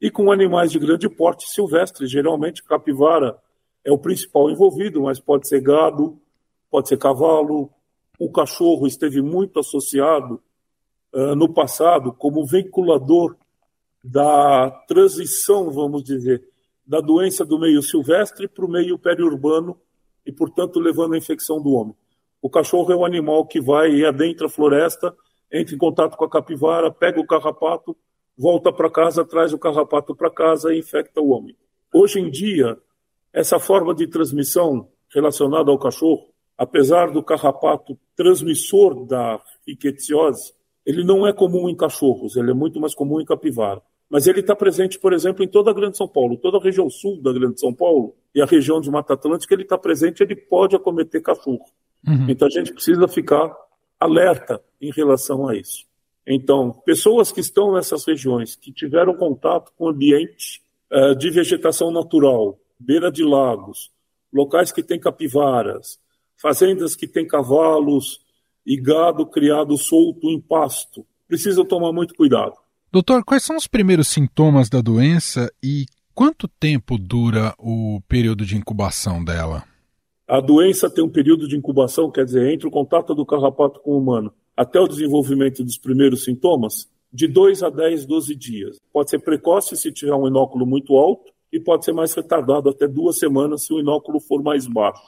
e 0.00 0.10
com 0.10 0.30
animais 0.30 0.70
de 0.70 0.78
grande 0.78 1.08
porte 1.08 1.48
silvestre. 1.48 2.06
Geralmente, 2.06 2.62
capivara 2.62 3.36
é 3.84 3.92
o 3.92 3.98
principal 3.98 4.50
envolvido, 4.50 5.02
mas 5.02 5.18
pode 5.18 5.48
ser 5.48 5.60
gado, 5.60 6.20
pode 6.70 6.88
ser 6.88 6.98
cavalo. 6.98 7.70
O 8.18 8.30
cachorro 8.30 8.86
esteve 8.86 9.20
muito 9.20 9.58
associado 9.58 10.40
uh, 11.12 11.34
no 11.34 11.52
passado 11.52 12.12
como 12.12 12.46
vinculador 12.46 13.36
da 14.02 14.70
transição, 14.86 15.70
vamos 15.70 16.04
dizer, 16.04 16.44
da 16.86 17.00
doença 17.00 17.44
do 17.44 17.58
meio 17.58 17.82
silvestre 17.82 18.48
para 18.48 18.64
o 18.64 18.70
meio 18.70 18.98
periurbano 18.98 19.78
e, 20.24 20.32
portanto, 20.32 20.78
levando 20.78 21.14
a 21.14 21.18
infecção 21.18 21.60
do 21.60 21.70
homem. 21.72 21.94
O 22.40 22.48
cachorro 22.48 22.92
é 22.92 22.96
um 22.96 23.04
animal 23.04 23.46
que 23.46 23.60
vai 23.60 23.90
e 23.90 24.04
adentra 24.04 24.46
a 24.46 24.50
floresta, 24.50 25.14
entra 25.52 25.74
em 25.74 25.78
contato 25.78 26.16
com 26.16 26.24
a 26.24 26.30
capivara, 26.30 26.90
pega 26.90 27.20
o 27.20 27.26
carrapato, 27.26 27.96
volta 28.36 28.72
para 28.72 28.90
casa, 28.90 29.24
traz 29.24 29.52
o 29.52 29.58
carrapato 29.58 30.14
para 30.14 30.30
casa 30.30 30.72
e 30.72 30.78
infecta 30.78 31.20
o 31.20 31.30
homem. 31.30 31.56
Hoje 31.92 32.20
em 32.20 32.30
dia, 32.30 32.78
essa 33.32 33.58
forma 33.58 33.94
de 33.94 34.06
transmissão 34.06 34.88
relacionada 35.12 35.70
ao 35.70 35.78
cachorro, 35.78 36.28
apesar 36.56 37.10
do 37.10 37.22
carrapato 37.22 37.98
transmissor 38.14 39.06
da 39.06 39.40
rickettsiosis, 39.66 40.54
ele 40.86 41.04
não 41.04 41.26
é 41.26 41.32
comum 41.32 41.68
em 41.68 41.76
cachorros, 41.76 42.36
ele 42.36 42.50
é 42.50 42.54
muito 42.54 42.80
mais 42.80 42.94
comum 42.94 43.20
em 43.20 43.24
capivara. 43.24 43.82
Mas 44.08 44.26
ele 44.26 44.40
está 44.40 44.56
presente, 44.56 44.98
por 44.98 45.12
exemplo, 45.12 45.44
em 45.44 45.48
toda 45.48 45.70
a 45.70 45.74
Grande 45.74 45.98
São 45.98 46.08
Paulo, 46.08 46.38
toda 46.38 46.56
a 46.56 46.62
região 46.62 46.88
sul 46.88 47.20
da 47.20 47.32
Grande 47.32 47.60
São 47.60 47.74
Paulo 47.74 48.14
e 48.34 48.40
a 48.40 48.46
região 48.46 48.80
de 48.80 48.90
Mata 48.90 49.12
Atlântica, 49.12 49.54
ele 49.54 49.64
está 49.64 49.76
presente, 49.76 50.22
ele 50.22 50.34
pode 50.34 50.74
acometer 50.74 51.20
cachorro. 51.20 51.64
Uhum. 52.06 52.26
Então 52.28 52.48
a 52.48 52.50
gente 52.50 52.72
precisa 52.72 53.06
ficar 53.08 53.54
alerta 53.98 54.62
em 54.80 54.90
relação 54.90 55.48
a 55.48 55.56
isso. 55.56 55.86
Então, 56.26 56.72
pessoas 56.84 57.32
que 57.32 57.40
estão 57.40 57.72
nessas 57.72 58.04
regiões, 58.04 58.54
que 58.54 58.70
tiveram 58.70 59.14
contato 59.14 59.72
com 59.76 59.88
ambiente 59.88 60.60
uh, 60.92 61.16
de 61.16 61.30
vegetação 61.30 61.90
natural, 61.90 62.58
beira 62.78 63.10
de 63.10 63.24
lagos, 63.24 63.90
locais 64.32 64.70
que 64.70 64.82
têm 64.82 65.00
capivaras, 65.00 65.98
fazendas 66.36 66.94
que 66.94 67.08
têm 67.08 67.26
cavalos 67.26 68.20
e 68.64 68.76
gado 68.76 69.24
criado 69.24 69.76
solto 69.78 70.28
em 70.28 70.38
pasto, 70.38 71.04
precisam 71.26 71.64
tomar 71.64 71.92
muito 71.92 72.14
cuidado. 72.14 72.54
Doutor, 72.92 73.24
quais 73.24 73.42
são 73.42 73.56
os 73.56 73.66
primeiros 73.66 74.08
sintomas 74.08 74.68
da 74.68 74.82
doença 74.82 75.50
e 75.62 75.86
quanto 76.14 76.46
tempo 76.46 76.98
dura 76.98 77.54
o 77.58 78.00
período 78.06 78.44
de 78.44 78.56
incubação 78.56 79.24
dela? 79.24 79.64
A 80.28 80.40
doença 80.40 80.90
tem 80.90 81.02
um 81.02 81.08
período 81.08 81.48
de 81.48 81.56
incubação, 81.56 82.10
quer 82.10 82.22
dizer, 82.22 82.52
entre 82.52 82.68
o 82.68 82.70
contato 82.70 83.14
do 83.14 83.24
carrapato 83.24 83.80
com 83.80 83.92
o 83.92 83.98
humano 83.98 84.30
até 84.54 84.78
o 84.78 84.86
desenvolvimento 84.86 85.64
dos 85.64 85.78
primeiros 85.78 86.24
sintomas, 86.24 86.90
de 87.10 87.26
2 87.26 87.62
a 87.62 87.70
10, 87.70 88.04
12 88.04 88.34
dias. 88.34 88.78
Pode 88.92 89.08
ser 89.08 89.20
precoce 89.20 89.74
se 89.74 89.90
tiver 89.90 90.12
um 90.14 90.26
inóculo 90.26 90.66
muito 90.66 90.96
alto 90.96 91.32
e 91.50 91.58
pode 91.58 91.84
ser 91.84 91.92
mais 91.92 92.12
retardado 92.12 92.68
até 92.68 92.86
duas 92.86 93.18
semanas 93.18 93.64
se 93.64 93.72
o 93.72 93.80
inóculo 93.80 94.20
for 94.20 94.42
mais 94.42 94.66
baixo. 94.66 95.00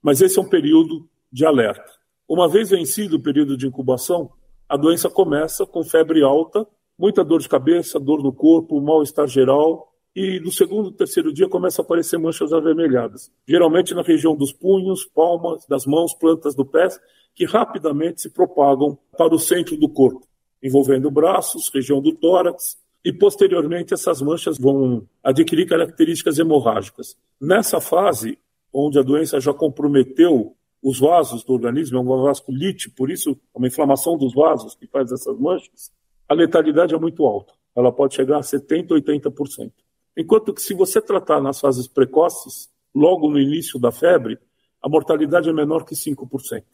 Mas 0.00 0.22
esse 0.22 0.38
é 0.38 0.42
um 0.42 0.48
período 0.48 1.06
de 1.30 1.44
alerta. 1.44 1.92
Uma 2.26 2.48
vez 2.48 2.70
vencido 2.70 3.16
o 3.16 3.22
período 3.22 3.58
de 3.58 3.66
incubação, 3.66 4.30
a 4.66 4.76
doença 4.76 5.10
começa 5.10 5.66
com 5.66 5.84
febre 5.84 6.22
alta, 6.22 6.66
muita 6.98 7.22
dor 7.22 7.40
de 7.40 7.48
cabeça, 7.48 8.00
dor 8.00 8.22
no 8.22 8.32
corpo, 8.32 8.80
mal-estar 8.80 9.26
geral, 9.26 9.91
e 10.14 10.38
no 10.40 10.52
segundo, 10.52 10.92
terceiro 10.92 11.32
dia 11.32 11.48
começa 11.48 11.80
a 11.80 11.84
aparecer 11.84 12.18
manchas 12.18 12.52
avermelhadas, 12.52 13.32
geralmente 13.48 13.94
na 13.94 14.02
região 14.02 14.36
dos 14.36 14.52
punhos, 14.52 15.04
palmas, 15.06 15.64
das 15.66 15.86
mãos, 15.86 16.12
plantas 16.14 16.54
do 16.54 16.66
pé, 16.66 16.88
que 17.34 17.46
rapidamente 17.46 18.20
se 18.20 18.30
propagam 18.30 18.98
para 19.16 19.34
o 19.34 19.38
centro 19.38 19.76
do 19.76 19.88
corpo, 19.88 20.26
envolvendo 20.62 21.10
braços, 21.10 21.70
região 21.72 22.00
do 22.00 22.14
tórax, 22.14 22.76
e 23.04 23.12
posteriormente 23.12 23.94
essas 23.94 24.20
manchas 24.20 24.58
vão 24.58 25.08
adquirir 25.24 25.66
características 25.66 26.38
hemorrágicas. 26.38 27.16
Nessa 27.40 27.80
fase, 27.80 28.38
onde 28.72 28.98
a 28.98 29.02
doença 29.02 29.40
já 29.40 29.52
comprometeu 29.52 30.54
os 30.82 30.98
vasos 31.00 31.42
do 31.42 31.52
organismo, 31.52 31.98
é 31.98 32.00
uma 32.00 32.22
vasculite, 32.22 32.90
por 32.90 33.10
isso 33.10 33.30
é 33.54 33.58
uma 33.58 33.66
inflamação 33.66 34.16
dos 34.16 34.34
vasos 34.34 34.74
que 34.74 34.86
faz 34.86 35.10
essas 35.10 35.38
manchas, 35.38 35.90
a 36.28 36.34
letalidade 36.34 36.94
é 36.94 36.98
muito 36.98 37.24
alta. 37.26 37.54
Ela 37.74 37.90
pode 37.90 38.14
chegar 38.14 38.38
a 38.38 38.40
70%, 38.40 38.88
80%. 38.88 39.72
Enquanto 40.16 40.52
que 40.52 40.60
se 40.60 40.74
você 40.74 41.00
tratar 41.00 41.40
nas 41.40 41.60
fases 41.60 41.86
precoces, 41.86 42.70
logo 42.94 43.30
no 43.30 43.38
início 43.38 43.78
da 43.78 43.90
febre, 43.90 44.38
a 44.82 44.88
mortalidade 44.88 45.48
é 45.48 45.52
menor 45.52 45.84
que 45.84 45.94
5%. 45.94 46.64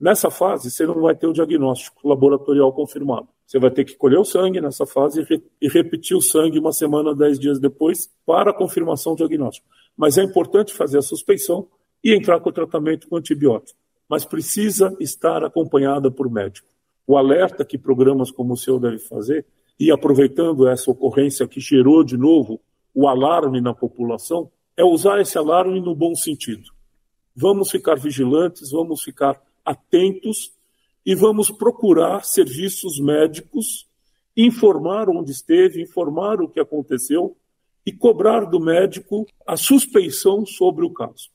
Nessa 0.00 0.30
fase, 0.30 0.70
você 0.70 0.86
não 0.86 1.00
vai 1.00 1.14
ter 1.14 1.26
o 1.26 1.32
diagnóstico 1.32 2.08
laboratorial 2.08 2.72
confirmado. 2.72 3.28
Você 3.44 3.58
vai 3.58 3.70
ter 3.70 3.84
que 3.84 3.96
colher 3.96 4.18
o 4.18 4.24
sangue 4.24 4.60
nessa 4.60 4.86
fase 4.86 5.26
e, 5.60 5.68
repetir 5.68 6.16
o 6.16 6.20
sangue 6.20 6.58
uma 6.58 6.72
semana, 6.72 7.14
dez 7.14 7.38
dias 7.38 7.58
depois, 7.58 8.08
para 8.24 8.50
a 8.50 8.54
confirmação 8.54 9.14
diagnóstico. 9.14 9.66
Mas 9.96 10.16
é 10.16 10.22
importante 10.22 10.72
fazer 10.72 10.98
a 10.98 11.02
suspeição 11.02 11.66
e 12.02 12.14
entrar 12.14 12.38
com 12.40 12.48
o 12.48 12.52
tratamento 12.52 13.08
com 13.08 13.16
antibiótico. 13.16 13.78
Mas 14.08 14.24
precisa 14.24 14.96
estar 15.00 15.44
acompanhada 15.44 16.10
por 16.10 16.30
médico. 16.30 16.68
O 17.06 17.16
alerta 17.16 17.64
que 17.64 17.76
programas 17.76 18.30
como 18.30 18.52
o 18.52 18.56
seu 18.56 18.78
devem 18.78 18.98
fazer, 18.98 19.44
e 19.80 19.90
aproveitando 19.90 20.68
essa 20.68 20.90
ocorrência 20.90 21.46
que 21.46 21.60
gerou 21.60 22.04
de 22.04 22.16
novo 22.16 22.60
o 22.94 23.08
alarme 23.08 23.60
na 23.60 23.74
população, 23.74 24.50
é 24.76 24.84
usar 24.84 25.20
esse 25.20 25.36
alarme 25.36 25.80
no 25.80 25.94
bom 25.94 26.14
sentido. 26.14 26.70
Vamos 27.34 27.70
ficar 27.70 27.96
vigilantes, 27.96 28.70
vamos 28.70 29.02
ficar 29.02 29.40
atentos 29.64 30.52
e 31.04 31.14
vamos 31.14 31.50
procurar 31.50 32.24
serviços 32.24 33.00
médicos, 33.00 33.86
informar 34.36 35.08
onde 35.08 35.32
esteve, 35.32 35.82
informar 35.82 36.40
o 36.40 36.48
que 36.48 36.60
aconteceu 36.60 37.36
e 37.84 37.92
cobrar 37.92 38.44
do 38.44 38.60
médico 38.60 39.26
a 39.46 39.56
suspeição 39.56 40.44
sobre 40.44 40.84
o 40.84 40.92
caso. 40.92 41.30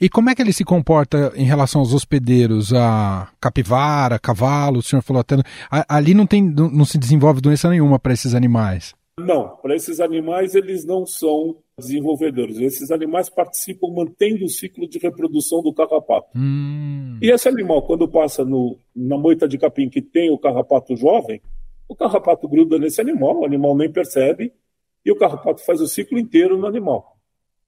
E 0.00 0.08
como 0.08 0.30
é 0.30 0.34
que 0.34 0.42
ele 0.42 0.52
se 0.52 0.64
comporta 0.64 1.32
em 1.34 1.44
relação 1.44 1.80
aos 1.80 1.94
hospedeiros, 1.94 2.72
a 2.72 3.28
capivara, 3.40 4.18
cavalo, 4.18 4.78
o 4.78 4.82
senhor 4.82 5.02
falou 5.02 5.20
até. 5.20 5.36
Ali 5.88 6.14
não, 6.14 6.26
tem, 6.26 6.42
não 6.42 6.84
se 6.84 6.98
desenvolve 6.98 7.40
doença 7.40 7.68
nenhuma 7.68 7.98
para 7.98 8.12
esses 8.12 8.34
animais. 8.34 8.94
Não, 9.26 9.56
para 9.56 9.74
esses 9.74 10.00
animais 10.00 10.54
eles 10.54 10.84
não 10.84 11.06
são 11.06 11.56
desenvolvedores. 11.78 12.58
Esses 12.58 12.90
animais 12.90 13.28
participam 13.28 13.88
mantendo 13.88 14.44
o 14.44 14.48
ciclo 14.48 14.88
de 14.88 14.98
reprodução 14.98 15.62
do 15.62 15.72
carrapato. 15.72 16.28
Hum. 16.36 17.18
E 17.20 17.30
esse 17.30 17.48
animal, 17.48 17.82
quando 17.82 18.08
passa 18.08 18.44
no, 18.44 18.76
na 18.94 19.16
moita 19.16 19.48
de 19.48 19.58
capim 19.58 19.88
que 19.88 20.02
tem 20.02 20.30
o 20.30 20.38
carrapato 20.38 20.96
jovem, 20.96 21.40
o 21.88 21.94
carrapato 21.94 22.48
gruda 22.48 22.78
nesse 22.78 23.00
animal, 23.00 23.40
o 23.40 23.44
animal 23.44 23.76
nem 23.76 23.90
percebe, 23.90 24.52
e 25.04 25.10
o 25.10 25.16
carrapato 25.16 25.64
faz 25.64 25.80
o 25.80 25.88
ciclo 25.88 26.18
inteiro 26.18 26.56
no 26.56 26.66
animal. 26.66 27.16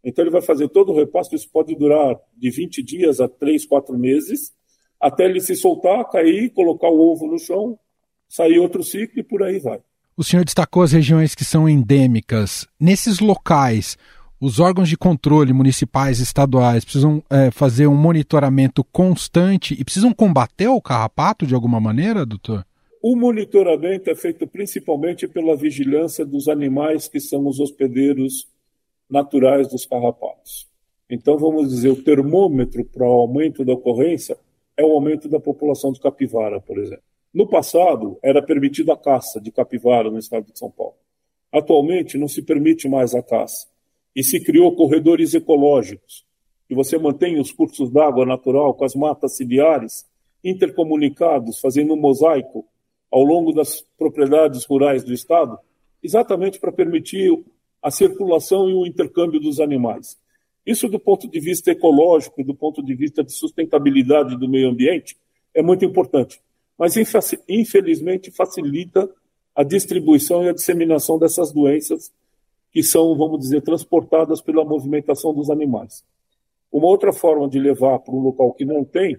Então 0.05 0.25
ele 0.25 0.31
vai 0.31 0.43
fazer 0.43 0.69
todo 0.69 0.93
o 0.93 0.97
repasto, 0.97 1.35
isso 1.35 1.49
pode 1.51 1.75
durar 1.75 2.19
de 2.37 2.51
20 2.51 2.83
dias 2.83 3.21
a 3.21 3.29
3, 3.29 3.65
4 3.67 3.97
meses, 3.97 4.53
até 5.01 5.25
ele 5.25 5.41
se 5.41 5.57
soltar, 5.57 6.09
cair, 6.11 6.51
colocar 6.51 6.89
o 6.89 7.01
ovo 7.01 7.27
no 7.27 7.39
chão, 7.39 7.79
sair 8.29 8.59
outro 8.59 8.83
ciclo 8.83 9.21
e 9.21 9.23
por 9.23 9.43
aí 9.43 9.59
vai. 9.59 9.81
O 10.17 10.23
senhor 10.23 10.45
destacou 10.45 10.83
as 10.83 10.93
regiões 10.93 11.35
que 11.35 11.45
são 11.45 11.69
endêmicas. 11.69 12.67
Nesses 12.79 13.19
locais, 13.19 13.97
os 14.39 14.61
órgãos 14.61 14.89
de 14.89 14.97
controle 14.97 15.53
municipais 15.53 16.21
e 16.21 16.23
estaduais 16.23 16.85
precisam 16.85 17.23
é, 17.31 17.51
fazer 17.51 17.87
um 17.87 17.97
monitoramento 17.97 18.85
constante 18.85 19.75
e 19.79 19.85
precisam 19.85 20.13
combater 20.13 20.69
o 20.69 20.83
carrapato 20.83 21.47
de 21.47 21.55
alguma 21.55 21.81
maneira, 21.81 22.27
doutor? 22.27 22.67
O 23.01 23.17
monitoramento 23.17 24.11
é 24.11 24.15
feito 24.15 24.47
principalmente 24.47 25.27
pela 25.27 25.57
vigilância 25.57 26.27
dos 26.27 26.47
animais 26.47 27.09
que 27.09 27.19
são 27.19 27.47
os 27.47 27.59
hospedeiros 27.59 28.47
naturais 29.09 29.69
dos 29.69 29.87
carrapatos. 29.87 30.69
Então, 31.09 31.39
vamos 31.39 31.69
dizer, 31.69 31.91
o 31.91 32.03
termômetro 32.03 32.85
para 32.85 33.07
o 33.07 33.13
aumento 33.13 33.65
da 33.65 33.73
ocorrência 33.73 34.37
é 34.77 34.85
o 34.85 34.93
aumento 34.93 35.29
da 35.29 35.41
população 35.41 35.93
de 35.93 36.01
capivara, 36.01 36.61
por 36.61 36.79
exemplo. 36.79 37.12
No 37.33 37.49
passado, 37.49 38.19
era 38.23 38.43
permitida 38.43 38.93
a 38.93 38.97
caça 38.97 39.41
de 39.41 39.51
capivara 39.51 40.11
no 40.11 40.19
estado 40.19 40.53
de 40.53 40.59
São 40.59 40.71
Paulo. 40.71 40.97
Atualmente, 41.51 42.19
não 42.19 42.29
se 42.29 42.43
permite 42.43 42.87
mais 42.87 43.15
a 43.15 43.23
caça. 43.23 43.67
E 44.15 44.23
se 44.23 44.39
criou 44.39 44.77
corredores 44.77 45.33
ecológicos, 45.33 46.27
que 46.69 46.75
você 46.75 46.99
mantém 46.99 47.41
os 47.41 47.51
cursos 47.51 47.91
d'água 47.91 48.27
natural 48.27 48.75
com 48.75 48.85
as 48.85 48.95
matas 48.95 49.37
ciliares 49.37 50.07
intercomunicados, 50.45 51.59
fazendo 51.59 51.95
um 51.95 52.01
mosaico 52.01 52.67
ao 53.11 53.23
longo 53.23 53.53
das 53.53 53.81
propriedades 53.97 54.65
rurais 54.67 55.03
do 55.03 55.13
estado, 55.13 55.59
exatamente 56.03 56.61
para 56.61 56.73
permitir 56.73 57.31
a 57.83 57.91
circulação 57.91 58.69
e 58.69 58.75
o 58.75 58.87
intercâmbio 58.87 59.41
dos 59.41 59.59
animais. 59.59 60.19
Isso, 60.67 60.87
do 60.87 60.99
ponto 60.99 61.27
de 61.29 61.41
vista 61.41 61.71
ecológico 61.71 62.45
do 62.45 62.55
ponto 62.55 62.83
de 62.83 62.95
vista 62.95 63.25
de 63.25 63.33
sustentabilidade 63.33 64.39
do 64.39 64.49
meio 64.49 64.69
ambiente, 64.69 65.17
é 65.55 65.63
muito 65.63 65.85
importante 65.85 66.41
mas 66.83 66.97
infelizmente 67.49 68.33
facilita 68.33 69.09
a 69.55 69.63
distribuição 69.63 70.43
e 70.43 70.49
a 70.49 70.53
disseminação 70.53 71.17
dessas 71.17 71.53
doenças 71.53 72.13
que 72.73 72.83
são, 72.83 73.17
vamos 73.17 73.39
dizer, 73.39 73.63
transportadas 73.63 74.41
pela 74.41 74.65
movimentação 74.65 75.33
dos 75.33 75.49
animais. 75.49 76.05
Uma 76.73 76.89
outra 76.89 77.13
forma 77.13 77.49
de 77.49 77.61
levar 77.61 78.01
para 78.01 78.13
um 78.13 78.19
local 78.19 78.53
que 78.55 78.65
não 78.65 78.85
tem 78.85 79.17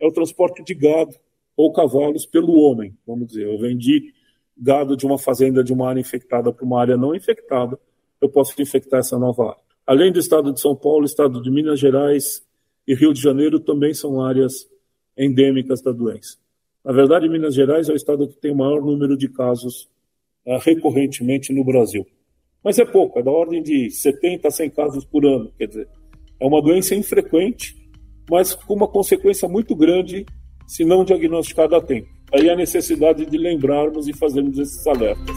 é 0.00 0.06
o 0.08 0.10
transporte 0.10 0.64
de 0.64 0.74
gado 0.74 1.14
ou 1.56 1.72
cavalos 1.72 2.26
pelo 2.26 2.58
homem, 2.58 2.98
vamos 3.06 3.28
dizer. 3.28 3.46
Eu 3.46 3.60
vendi 3.60 4.12
gado 4.58 4.96
de 4.96 5.06
uma 5.06 5.16
fazenda 5.16 5.62
de 5.62 5.72
uma 5.72 5.88
área 5.88 6.00
infectada 6.00 6.52
para 6.52 6.64
uma 6.64 6.80
área 6.80 6.96
não 6.96 7.14
infectada, 7.14 7.78
eu 8.20 8.28
posso 8.28 8.60
infectar 8.60 8.98
essa 8.98 9.16
nova 9.16 9.50
área. 9.50 9.62
Além 9.86 10.10
do 10.10 10.18
estado 10.18 10.52
de 10.52 10.60
São 10.60 10.74
Paulo, 10.74 11.04
estado 11.04 11.40
de 11.40 11.48
Minas 11.48 11.78
Gerais 11.78 12.44
e 12.88 12.92
Rio 12.92 13.12
de 13.12 13.20
Janeiro 13.20 13.60
também 13.60 13.94
são 13.94 14.20
áreas 14.20 14.68
endêmicas 15.16 15.80
da 15.80 15.92
doença. 15.92 16.42
Na 16.84 16.92
verdade, 16.92 17.28
Minas 17.30 17.54
Gerais 17.54 17.88
é 17.88 17.92
o 17.92 17.96
estado 17.96 18.28
que 18.28 18.36
tem 18.36 18.52
o 18.52 18.56
maior 18.56 18.82
número 18.82 19.16
de 19.16 19.26
casos 19.26 19.88
uh, 20.46 20.58
recorrentemente 20.58 21.50
no 21.50 21.64
Brasil. 21.64 22.06
Mas 22.62 22.78
é 22.78 22.84
pouco, 22.84 23.18
é 23.18 23.22
da 23.22 23.30
ordem 23.30 23.62
de 23.62 23.90
70 23.90 24.48
a 24.48 24.50
100 24.50 24.70
casos 24.70 25.04
por 25.04 25.24
ano. 25.24 25.50
Quer 25.56 25.68
dizer, 25.68 25.88
é 26.38 26.46
uma 26.46 26.60
doença 26.60 26.94
infrequente, 26.94 27.74
mas 28.30 28.54
com 28.54 28.74
uma 28.74 28.86
consequência 28.86 29.48
muito 29.48 29.74
grande 29.74 30.26
se 30.66 30.84
não 30.84 31.04
diagnosticada 31.04 31.78
a 31.78 31.80
tempo. 31.80 32.08
Aí 32.30 32.50
a 32.50 32.56
necessidade 32.56 33.24
de 33.24 33.38
lembrarmos 33.38 34.06
e 34.06 34.12
fazermos 34.12 34.58
esses 34.58 34.86
alertas. 34.86 35.36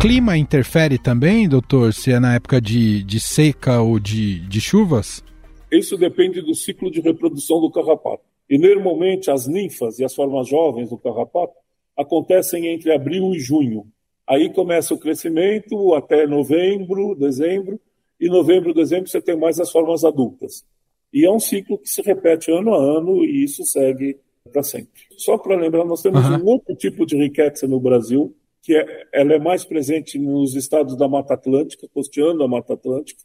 Clima 0.00 0.38
interfere 0.38 0.96
também, 0.96 1.46
doutor, 1.46 1.92
se 1.92 2.12
é 2.12 2.18
na 2.18 2.34
época 2.34 2.62
de, 2.62 3.02
de 3.02 3.20
seca 3.20 3.82
ou 3.82 3.98
de, 3.98 4.40
de 4.40 4.58
chuvas? 4.58 5.22
Isso 5.70 5.96
depende 5.96 6.40
do 6.40 6.54
ciclo 6.54 6.90
de 6.90 7.00
reprodução 7.00 7.60
do 7.60 7.70
carrapato. 7.70 8.24
E 8.48 8.58
normalmente 8.58 9.30
as 9.30 9.46
ninfas 9.46 9.98
e 9.98 10.04
as 10.04 10.14
formas 10.14 10.48
jovens 10.48 10.90
do 10.90 10.98
carrapato 10.98 11.54
acontecem 11.96 12.66
entre 12.66 12.92
abril 12.92 13.32
e 13.32 13.38
junho. 13.38 13.86
Aí 14.26 14.52
começa 14.52 14.94
o 14.94 14.98
crescimento 14.98 15.94
até 15.94 16.26
novembro, 16.26 17.14
dezembro, 17.14 17.80
e 18.20 18.28
novembro, 18.28 18.74
dezembro 18.74 19.08
você 19.08 19.20
tem 19.20 19.36
mais 19.36 19.58
as 19.58 19.70
formas 19.70 20.04
adultas. 20.04 20.64
E 21.12 21.24
é 21.24 21.30
um 21.30 21.40
ciclo 21.40 21.78
que 21.78 21.88
se 21.88 22.02
repete 22.02 22.50
ano 22.52 22.74
a 22.74 22.78
ano 22.78 23.24
e 23.24 23.44
isso 23.44 23.64
segue 23.64 24.18
para 24.52 24.62
sempre. 24.62 25.02
Só 25.16 25.38
para 25.38 25.56
lembrar, 25.56 25.84
nós 25.84 26.02
temos 26.02 26.24
uhum. 26.28 26.36
um 26.36 26.46
outro 26.46 26.74
tipo 26.74 27.06
de 27.06 27.16
riqueza 27.16 27.66
no 27.66 27.80
Brasil, 27.80 28.34
que 28.62 28.76
é, 28.76 29.06
ela 29.12 29.34
é 29.34 29.38
mais 29.38 29.64
presente 29.64 30.18
nos 30.18 30.54
estados 30.54 30.96
da 30.96 31.08
Mata 31.08 31.34
Atlântica, 31.34 31.88
costeando 31.92 32.42
a 32.42 32.48
Mata 32.48 32.74
Atlântica. 32.74 33.22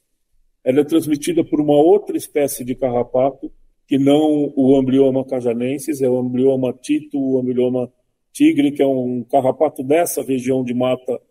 Ela 0.65 0.81
é 0.81 0.83
transmitida 0.83 1.43
por 1.43 1.61
uma 1.61 1.77
outra 1.77 2.17
espécie 2.17 2.65
de 2.65 2.73
carrapato, 2.73 3.51
que 3.87 3.99
não 3.99 4.51
o 4.55 4.75
amblioma 4.75 5.23
cajanensis, 5.23 6.01
é 6.01 6.09
o 6.09 6.17
amblioma 6.17 6.73
tito, 6.73 7.19
o 7.19 7.39
amblioma 7.39 7.91
tigre, 8.33 8.71
que 8.71 8.81
é 8.81 8.87
um 8.87 9.23
carrapato 9.23 9.83
dessa 9.83 10.23
região 10.23 10.63
de 10.63 10.73
mata 10.73 11.21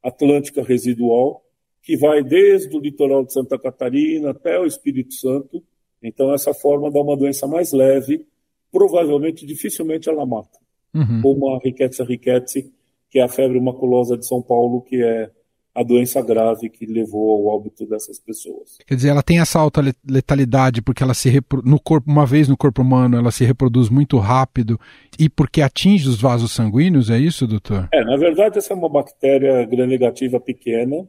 atlântica 0.00 0.62
residual, 0.62 1.42
que 1.82 1.96
vai 1.96 2.22
desde 2.22 2.76
o 2.76 2.80
litoral 2.80 3.24
de 3.24 3.32
Santa 3.32 3.58
Catarina 3.58 4.30
até 4.30 4.58
o 4.58 4.64
Espírito 4.64 5.14
Santo. 5.14 5.62
Então, 6.00 6.32
essa 6.32 6.54
forma 6.54 6.90
dá 6.90 7.00
uma 7.00 7.16
doença 7.16 7.46
mais 7.48 7.72
leve, 7.72 8.24
provavelmente, 8.70 9.44
dificilmente 9.44 10.08
ela 10.08 10.24
mata. 10.24 10.58
Uhum. 10.94 11.22
Como 11.22 11.50
a 11.50 11.58
Rickettsia 11.58 12.04
rickettsii, 12.04 12.72
que 13.10 13.18
é 13.18 13.22
a 13.22 13.28
febre 13.28 13.60
maculosa 13.60 14.16
de 14.16 14.26
São 14.26 14.40
Paulo, 14.40 14.82
que 14.82 15.02
é 15.02 15.30
a 15.76 15.82
doença 15.82 16.22
grave 16.22 16.70
que 16.70 16.86
levou 16.86 17.30
ao 17.30 17.54
óbito 17.54 17.84
dessas 17.84 18.18
pessoas. 18.18 18.78
Quer 18.86 18.94
dizer, 18.94 19.10
ela 19.10 19.22
tem 19.22 19.40
essa 19.40 19.58
alta 19.58 19.82
letalidade 20.08 20.80
porque 20.80 21.02
ela 21.02 21.12
se 21.12 21.30
no 21.64 21.78
corpo, 21.78 22.10
uma 22.10 22.24
vez 22.24 22.48
no 22.48 22.56
corpo 22.56 22.80
humano, 22.80 23.18
ela 23.18 23.30
se 23.30 23.44
reproduz 23.44 23.90
muito 23.90 24.16
rápido 24.16 24.80
e 25.18 25.28
porque 25.28 25.60
atinge 25.60 26.08
os 26.08 26.18
vasos 26.18 26.52
sanguíneos, 26.52 27.10
é 27.10 27.18
isso, 27.18 27.46
doutor? 27.46 27.90
É, 27.92 28.02
na 28.02 28.16
verdade, 28.16 28.56
essa 28.56 28.72
é 28.72 28.76
uma 28.76 28.88
bactéria 28.88 29.66
gram-negativa 29.66 30.40
pequena. 30.40 31.06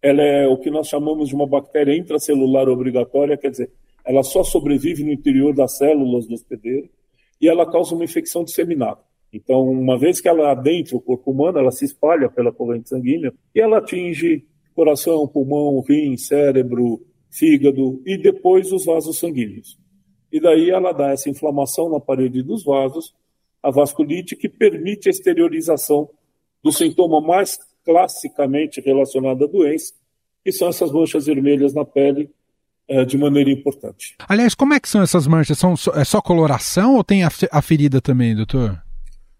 Ela 0.00 0.22
é 0.22 0.46
o 0.46 0.56
que 0.56 0.70
nós 0.70 0.88
chamamos 0.88 1.28
de 1.28 1.34
uma 1.34 1.46
bactéria 1.46 1.94
intracelular 1.94 2.66
obrigatória, 2.66 3.36
quer 3.36 3.50
dizer, 3.50 3.70
ela 4.06 4.22
só 4.22 4.42
sobrevive 4.42 5.04
no 5.04 5.12
interior 5.12 5.54
das 5.54 5.76
células 5.76 6.26
do 6.26 6.32
hospedeiro 6.32 6.88
e 7.38 7.46
ela 7.46 7.70
causa 7.70 7.94
uma 7.94 8.04
infecção 8.04 8.42
disseminada. 8.42 9.00
Então, 9.32 9.68
uma 9.68 9.98
vez 9.98 10.20
que 10.20 10.28
ela 10.28 10.50
adentra 10.50 10.96
o 10.96 11.00
corpo 11.00 11.30
humano, 11.30 11.58
ela 11.58 11.70
se 11.70 11.84
espalha 11.84 12.30
pela 12.30 12.52
corrente 12.52 12.88
sanguínea 12.88 13.32
e 13.54 13.60
ela 13.60 13.78
atinge 13.78 14.44
coração, 14.74 15.26
pulmão, 15.26 15.82
rim, 15.86 16.16
cérebro, 16.16 17.04
fígado 17.30 18.00
e 18.06 18.16
depois 18.16 18.72
os 18.72 18.84
vasos 18.84 19.18
sanguíneos. 19.18 19.78
E 20.32 20.40
daí 20.40 20.70
ela 20.70 20.92
dá 20.92 21.10
essa 21.10 21.28
inflamação 21.28 21.90
na 21.90 22.00
parede 22.00 22.42
dos 22.42 22.64
vasos, 22.64 23.14
a 23.62 23.70
vasculite, 23.70 24.36
que 24.36 24.48
permite 24.48 25.08
a 25.08 25.10
exteriorização 25.10 26.08
do 26.62 26.70
sintoma 26.72 27.20
mais 27.20 27.58
classicamente 27.84 28.80
relacionado 28.80 29.44
à 29.44 29.46
doença, 29.46 29.94
que 30.44 30.52
são 30.52 30.68
essas 30.68 30.92
manchas 30.92 31.26
vermelhas 31.26 31.74
na 31.74 31.84
pele, 31.84 32.30
é, 32.86 33.04
de 33.04 33.18
maneira 33.18 33.50
importante. 33.50 34.16
Aliás, 34.26 34.54
como 34.54 34.72
é 34.72 34.80
que 34.80 34.88
são 34.88 35.02
essas 35.02 35.26
manchas? 35.26 35.58
São, 35.58 35.74
é 35.94 36.04
só 36.04 36.22
coloração 36.22 36.96
ou 36.96 37.04
tem 37.04 37.22
a, 37.22 37.28
a 37.50 37.60
ferida 37.60 38.00
também, 38.00 38.34
doutor? 38.34 38.82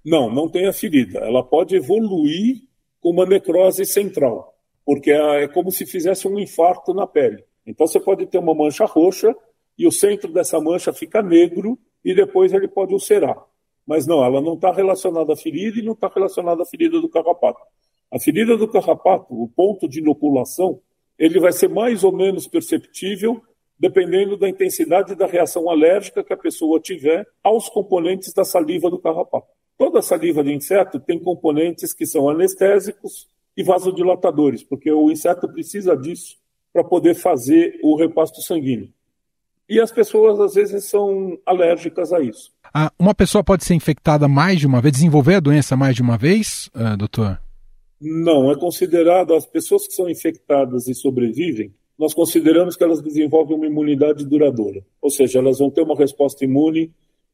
Não, 0.08 0.30
não 0.32 0.48
tem 0.48 0.66
a 0.66 0.72
ferida. 0.72 1.18
Ela 1.18 1.42
pode 1.42 1.76
evoluir 1.76 2.62
com 2.98 3.10
uma 3.10 3.26
necrose 3.26 3.84
central, 3.84 4.54
porque 4.82 5.10
é, 5.10 5.44
é 5.44 5.48
como 5.48 5.70
se 5.70 5.84
fizesse 5.84 6.26
um 6.26 6.38
infarto 6.38 6.94
na 6.94 7.06
pele. 7.06 7.44
Então 7.66 7.86
você 7.86 8.00
pode 8.00 8.24
ter 8.24 8.38
uma 8.38 8.54
mancha 8.54 8.86
roxa 8.86 9.36
e 9.78 9.86
o 9.86 9.92
centro 9.92 10.32
dessa 10.32 10.58
mancha 10.58 10.94
fica 10.94 11.20
negro 11.20 11.78
e 12.02 12.14
depois 12.14 12.54
ele 12.54 12.66
pode 12.66 12.94
ulcerar. 12.94 13.36
Mas 13.86 14.06
não, 14.06 14.24
ela 14.24 14.40
não 14.40 14.54
está 14.54 14.72
relacionada 14.72 15.34
à 15.34 15.36
ferida 15.36 15.78
e 15.78 15.82
não 15.82 15.92
está 15.92 16.08
relacionada 16.08 16.62
à 16.62 16.66
ferida 16.66 17.02
do 17.02 17.08
carrapato. 17.10 17.60
A 18.10 18.18
ferida 18.18 18.56
do 18.56 18.66
carrapato, 18.66 19.26
o 19.30 19.46
ponto 19.46 19.86
de 19.86 19.98
inoculação, 19.98 20.80
ele 21.18 21.38
vai 21.38 21.52
ser 21.52 21.68
mais 21.68 22.02
ou 22.02 22.12
menos 22.12 22.48
perceptível 22.48 23.42
dependendo 23.78 24.38
da 24.38 24.48
intensidade 24.48 25.14
da 25.14 25.26
reação 25.26 25.68
alérgica 25.68 26.24
que 26.24 26.32
a 26.32 26.36
pessoa 26.36 26.80
tiver 26.80 27.26
aos 27.44 27.68
componentes 27.68 28.32
da 28.32 28.42
saliva 28.42 28.88
do 28.88 28.98
carrapato. 28.98 29.57
Toda 29.78 30.02
saliva 30.02 30.42
de 30.42 30.52
inseto 30.52 30.98
tem 30.98 31.20
componentes 31.20 31.94
que 31.94 32.04
são 32.04 32.28
anestésicos 32.28 33.28
e 33.56 33.62
vasodilatadores, 33.62 34.64
porque 34.64 34.90
o 34.90 35.10
inseto 35.10 35.48
precisa 35.48 35.96
disso 35.96 36.36
para 36.72 36.82
poder 36.82 37.14
fazer 37.14 37.78
o 37.82 37.96
repasto 37.96 38.42
sanguíneo. 38.42 38.88
E 39.68 39.80
as 39.80 39.92
pessoas, 39.92 40.40
às 40.40 40.54
vezes, 40.54 40.84
são 40.84 41.38
alérgicas 41.46 42.12
a 42.12 42.20
isso. 42.20 42.50
Ah, 42.74 42.90
uma 42.98 43.14
pessoa 43.14 43.44
pode 43.44 43.64
ser 43.64 43.74
infectada 43.74 44.26
mais 44.26 44.58
de 44.58 44.66
uma 44.66 44.80
vez, 44.80 44.92
desenvolver 44.92 45.36
a 45.36 45.40
doença 45.40 45.76
mais 45.76 45.94
de 45.94 46.02
uma 46.02 46.16
vez, 46.18 46.68
uh, 46.74 46.96
doutor? 46.96 47.40
Não, 48.00 48.50
é 48.50 48.56
considerado, 48.56 49.34
as 49.34 49.46
pessoas 49.46 49.86
que 49.86 49.92
são 49.92 50.08
infectadas 50.08 50.88
e 50.88 50.94
sobrevivem, 50.94 51.72
nós 51.98 52.14
consideramos 52.14 52.76
que 52.76 52.84
elas 52.84 53.02
desenvolvem 53.02 53.56
uma 53.56 53.66
imunidade 53.66 54.24
duradoura. 54.24 54.82
Ou 55.02 55.10
seja, 55.10 55.38
elas 55.38 55.58
vão 55.58 55.70
ter 55.70 55.82
uma 55.82 55.96
resposta 55.96 56.44
imune 56.44 56.92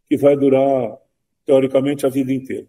que 0.09 0.17
vai 0.17 0.37
durar 0.37 0.99
teoricamente, 1.45 2.07
a 2.07 2.09
vida 2.09 2.33
inteira. 2.33 2.67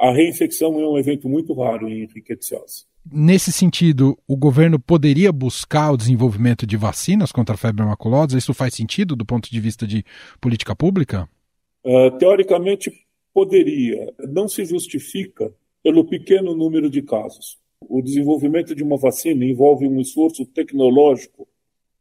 A 0.00 0.12
reinfecção 0.12 0.80
é 0.80 0.88
um 0.88 0.98
evento 0.98 1.28
muito 1.28 1.52
raro 1.54 1.88
em 1.88 2.06
rickettsiose. 2.06 2.84
Nesse 3.10 3.52
sentido, 3.52 4.18
o 4.26 4.36
governo 4.36 4.80
poderia 4.80 5.30
buscar 5.30 5.92
o 5.92 5.96
desenvolvimento 5.96 6.66
de 6.66 6.76
vacinas 6.76 7.30
contra 7.30 7.54
a 7.54 7.58
febre 7.58 7.84
maculosa? 7.84 8.36
Isso 8.36 8.52
faz 8.52 8.74
sentido 8.74 9.14
do 9.14 9.24
ponto 9.24 9.48
de 9.48 9.60
vista 9.60 9.86
de 9.86 10.04
política 10.40 10.74
pública? 10.74 11.28
Uh, 11.84 12.10
teoricamente, 12.18 12.92
poderia. 13.32 14.12
Não 14.28 14.48
se 14.48 14.64
justifica 14.64 15.52
pelo 15.84 16.04
pequeno 16.04 16.52
número 16.52 16.90
de 16.90 17.00
casos. 17.00 17.58
O 17.80 18.02
desenvolvimento 18.02 18.74
de 18.74 18.82
uma 18.82 18.96
vacina 18.96 19.44
envolve 19.44 19.86
um 19.86 20.00
esforço 20.00 20.44
tecnológico 20.44 21.46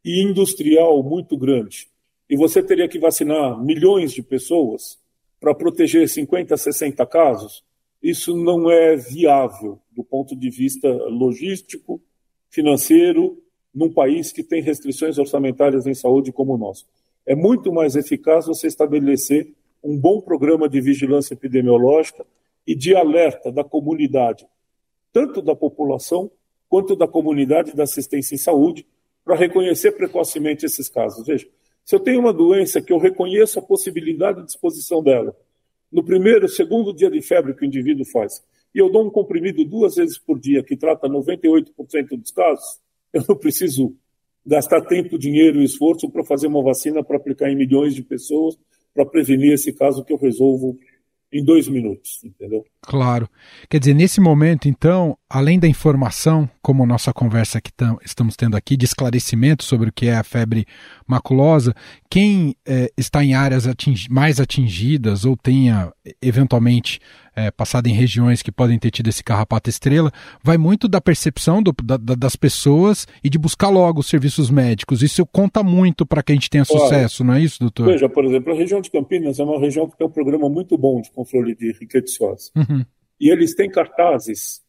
e 0.03 0.23
industrial 0.23 1.03
muito 1.03 1.37
grande. 1.37 1.87
E 2.27 2.35
você 2.35 2.63
teria 2.63 2.87
que 2.87 2.97
vacinar 2.97 3.63
milhões 3.63 4.11
de 4.11 4.23
pessoas 4.23 4.97
para 5.45 5.53
proteger 5.53 6.09
50, 6.09 6.57
60 6.57 7.05
casos, 7.05 7.63
isso 8.01 8.35
não 8.35 8.67
é 8.71 8.95
viável 8.95 9.79
do 9.91 10.03
ponto 10.03 10.35
de 10.35 10.49
vista 10.49 10.91
logístico, 10.91 12.01
financeiro, 12.49 13.37
num 13.71 13.93
país 13.93 14.31
que 14.31 14.41
tem 14.41 14.59
restrições 14.59 15.19
orçamentárias 15.19 15.85
em 15.85 15.93
saúde 15.93 16.31
como 16.31 16.55
o 16.55 16.57
nosso. 16.57 16.87
É 17.27 17.35
muito 17.35 17.71
mais 17.71 17.95
eficaz 17.95 18.47
você 18.47 18.65
estabelecer 18.65 19.53
um 19.83 19.95
bom 19.95 20.19
programa 20.19 20.67
de 20.67 20.81
vigilância 20.81 21.35
epidemiológica 21.35 22.25
e 22.65 22.73
de 22.73 22.95
alerta 22.95 23.51
da 23.51 23.63
comunidade, 23.63 24.47
tanto 25.13 25.43
da 25.43 25.55
população 25.55 26.31
quanto 26.67 26.95
da 26.95 27.07
comunidade 27.07 27.75
da 27.75 27.83
assistência 27.83 28.33
em 28.33 28.39
saúde, 28.39 28.83
para 29.23 29.35
reconhecer 29.35 29.91
precocemente 29.91 30.65
esses 30.65 30.89
casos. 30.89 31.23
Veja, 31.23 31.47
se 31.85 31.95
eu 31.95 31.99
tenho 31.99 32.19
uma 32.19 32.33
doença 32.33 32.81
que 32.81 32.91
eu 32.91 32.97
reconheço 32.97 33.59
a 33.59 33.61
possibilidade 33.61 34.41
de 34.43 34.49
exposição 34.49 35.03
dela, 35.03 35.37
no 35.91 36.03
primeiro, 36.03 36.49
segundo 36.49 36.93
dia 36.93 37.09
de 37.09 37.21
febre 37.21 37.53
que 37.53 37.63
o 37.63 37.65
indivíduo 37.65 38.03
faz, 38.05 38.43
e 38.73 38.79
eu 38.79 38.91
dou 38.91 39.05
um 39.05 39.11
comprimido 39.11 39.63
duas 39.63 39.95
vezes 39.95 40.17
por 40.17 40.39
dia 40.39 40.63
que 40.63 40.75
trata 40.75 41.07
98% 41.07 41.69
dos 42.17 42.31
casos, 42.31 42.79
eu 43.13 43.23
não 43.29 43.37
preciso 43.37 43.95
gastar 44.45 44.81
tempo, 44.81 45.17
dinheiro 45.17 45.61
e 45.61 45.63
esforço 45.63 46.09
para 46.09 46.23
fazer 46.23 46.47
uma 46.47 46.63
vacina 46.63 47.03
para 47.03 47.17
aplicar 47.17 47.49
em 47.49 47.55
milhões 47.55 47.95
de 47.95 48.01
pessoas 48.01 48.57
para 48.93 49.05
prevenir 49.05 49.53
esse 49.53 49.71
caso 49.71 50.03
que 50.03 50.11
eu 50.11 50.17
resolvo 50.17 50.77
em 51.31 51.43
dois 51.43 51.67
minutos, 51.67 52.23
entendeu? 52.23 52.65
Claro. 52.81 53.29
Quer 53.69 53.79
dizer, 53.79 53.93
nesse 53.93 54.21
momento, 54.21 54.69
então, 54.69 55.17
além 55.35 55.59
da 55.59 55.67
informação, 55.67 56.49
como 56.61 56.85
nossa 56.85 57.11
conversa 57.11 57.59
que 57.59 57.69
estamos 58.05 58.37
tendo 58.37 58.55
aqui, 58.55 58.77
de 58.77 58.85
esclarecimento 58.85 59.65
sobre 59.65 59.89
o 59.89 59.91
que 59.91 60.07
é 60.07 60.15
a 60.15 60.23
febre 60.23 60.65
maculosa, 61.05 61.75
quem 62.09 62.55
é, 62.65 62.89
está 62.97 63.21
em 63.21 63.33
áreas 63.33 63.67
atingi 63.67 64.09
mais 64.09 64.39
atingidas 64.39 65.25
ou 65.25 65.35
tenha 65.35 65.91
eventualmente 66.21 67.01
é, 67.35 67.51
passado 67.51 67.87
em 67.87 67.91
regiões 67.91 68.41
que 68.41 68.49
podem 68.49 68.79
ter 68.79 68.91
tido 68.91 69.09
esse 69.09 69.21
carrapato 69.21 69.69
estrela, 69.69 70.09
vai 70.41 70.57
muito 70.57 70.87
da 70.87 71.01
percepção 71.01 71.61
do, 71.61 71.73
da, 71.83 71.97
das 71.97 72.37
pessoas 72.37 73.05
e 73.21 73.29
de 73.29 73.37
buscar 73.37 73.67
logo 73.67 73.99
os 73.99 74.07
serviços 74.07 74.49
médicos. 74.49 75.03
Isso 75.03 75.25
conta 75.25 75.61
muito 75.61 76.05
para 76.05 76.23
que 76.23 76.31
a 76.31 76.35
gente 76.35 76.49
tenha 76.49 76.63
sucesso, 76.63 77.25
não 77.25 77.33
é 77.33 77.41
isso, 77.41 77.59
doutor? 77.59 77.87
Veja, 77.87 78.07
por 78.07 78.23
exemplo, 78.23 78.53
a 78.53 78.55
região 78.55 78.79
de 78.79 78.89
Campinas 78.89 79.37
é 79.37 79.43
uma 79.43 79.59
região 79.59 79.89
que 79.89 79.97
tem 79.97 80.07
um 80.07 80.11
programa 80.11 80.47
muito 80.47 80.77
bom 80.77 81.01
de 81.01 81.11
controle 81.11 81.53
de 81.53 81.73
rickettsiosis. 81.73 82.53
Uhum. 82.55 82.85
E 83.19 83.29
eles 83.29 83.53
têm 83.53 83.69
cartazes 83.69 84.63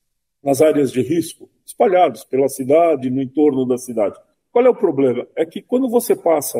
nas 0.46 0.62
áreas 0.62 0.92
de 0.92 1.02
risco, 1.02 1.50
espalhados 1.64 2.22
pela 2.22 2.48
cidade, 2.48 3.11
no 3.11 3.20
entorno 3.20 3.66
da 3.66 3.76
cidade. 3.76 4.16
Qual 4.52 4.64
é 4.64 4.70
o 4.70 4.74
problema? 4.74 5.26
É 5.35 5.44
que 5.44 5.61
quando 5.61 5.88
você 5.88 6.14
passa 6.14 6.56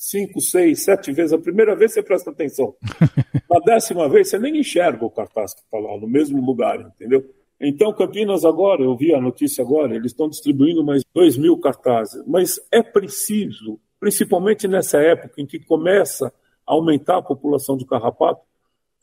cinco, 0.00 0.40
seis, 0.40 0.82
sete 0.82 1.12
vezes. 1.12 1.34
A 1.34 1.38
primeira 1.38 1.76
vez 1.76 1.92
você 1.92 2.02
presta 2.02 2.30
atenção. 2.30 2.74
Na 3.48 3.60
décima 3.60 4.08
vez 4.08 4.30
você 4.30 4.38
nem 4.38 4.58
enxerga 4.58 5.04
o 5.04 5.10
cartaz 5.10 5.52
que 5.52 5.60
está 5.60 5.78
lá, 5.78 5.96
no 5.98 6.08
mesmo 6.08 6.44
lugar, 6.44 6.80
entendeu? 6.80 7.22
Então, 7.60 7.92
Campinas 7.92 8.46
agora, 8.46 8.82
eu 8.82 8.96
vi 8.96 9.14
a 9.14 9.20
notícia 9.20 9.62
agora, 9.62 9.94
eles 9.94 10.12
estão 10.12 10.30
distribuindo 10.30 10.82
mais 10.82 11.04
dois 11.14 11.36
mil 11.36 11.58
cartazes. 11.58 12.24
Mas 12.26 12.58
é 12.72 12.82
preciso, 12.82 13.78
principalmente 14.00 14.66
nessa 14.66 14.98
época 14.98 15.34
em 15.38 15.44
que 15.44 15.58
começa 15.58 16.32
a 16.66 16.72
aumentar 16.72 17.18
a 17.18 17.22
população 17.22 17.76
de 17.76 17.84
carrapato, 17.84 18.40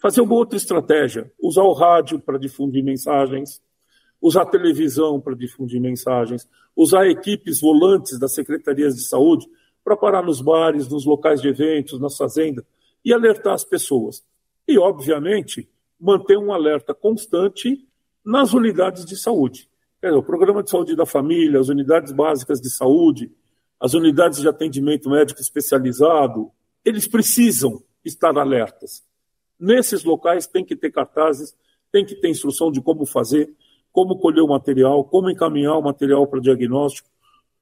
fazer 0.01 0.21
uma 0.21 0.33
outra 0.33 0.57
estratégia. 0.57 1.31
Usar 1.39 1.61
o 1.61 1.73
rádio 1.73 2.19
para 2.19 2.39
difundir 2.39 2.83
mensagens, 2.83 3.61
usar 4.21 4.45
televisão 4.45 5.19
para 5.19 5.35
difundir 5.35 5.79
mensagens, 5.79 6.47
usar 6.75 7.07
equipes 7.07 7.61
volantes 7.61 8.19
das 8.19 8.33
secretarias 8.33 8.95
de 8.95 9.07
saúde 9.07 9.47
para 9.83 9.95
parar 9.95 10.23
nos 10.23 10.41
bares, 10.41 10.87
nos 10.87 11.05
locais 11.05 11.41
de 11.41 11.47
eventos, 11.47 11.99
nas 11.99 12.17
fazendas 12.17 12.65
e 13.03 13.13
alertar 13.13 13.53
as 13.53 13.63
pessoas. 13.63 14.23
E, 14.67 14.77
obviamente, 14.77 15.69
manter 15.99 16.37
um 16.37 16.51
alerta 16.51 16.93
constante 16.93 17.87
nas 18.23 18.53
unidades 18.53 19.05
de 19.05 19.15
saúde. 19.15 19.69
o 20.03 20.21
programa 20.21 20.61
de 20.61 20.69
saúde 20.69 20.95
da 20.95 21.05
família, 21.05 21.59
as 21.59 21.69
unidades 21.69 22.11
básicas 22.11 22.59
de 22.59 22.69
saúde, 22.69 23.31
as 23.79 23.93
unidades 23.93 24.41
de 24.41 24.47
atendimento 24.47 25.09
médico 25.09 25.39
especializado, 25.39 26.51
eles 26.83 27.07
precisam 27.07 27.81
estar 28.03 28.37
alertas. 28.37 29.03
Nesses 29.59 30.03
locais 30.03 30.45
tem 30.47 30.63
que 30.63 30.75
ter 30.75 30.91
cartazes, 30.91 31.55
tem 31.91 32.05
que 32.05 32.15
ter 32.15 32.29
instrução 32.29 32.71
de 32.71 32.81
como 32.81 33.05
fazer, 33.05 33.49
como 33.97 34.15
colher 34.15 34.43
o 34.43 34.47
material, 34.47 35.03
como 35.03 35.27
encaminhar 35.27 35.75
o 35.75 35.81
material 35.81 36.27
para 36.27 36.39
diagnóstico, 36.39 37.09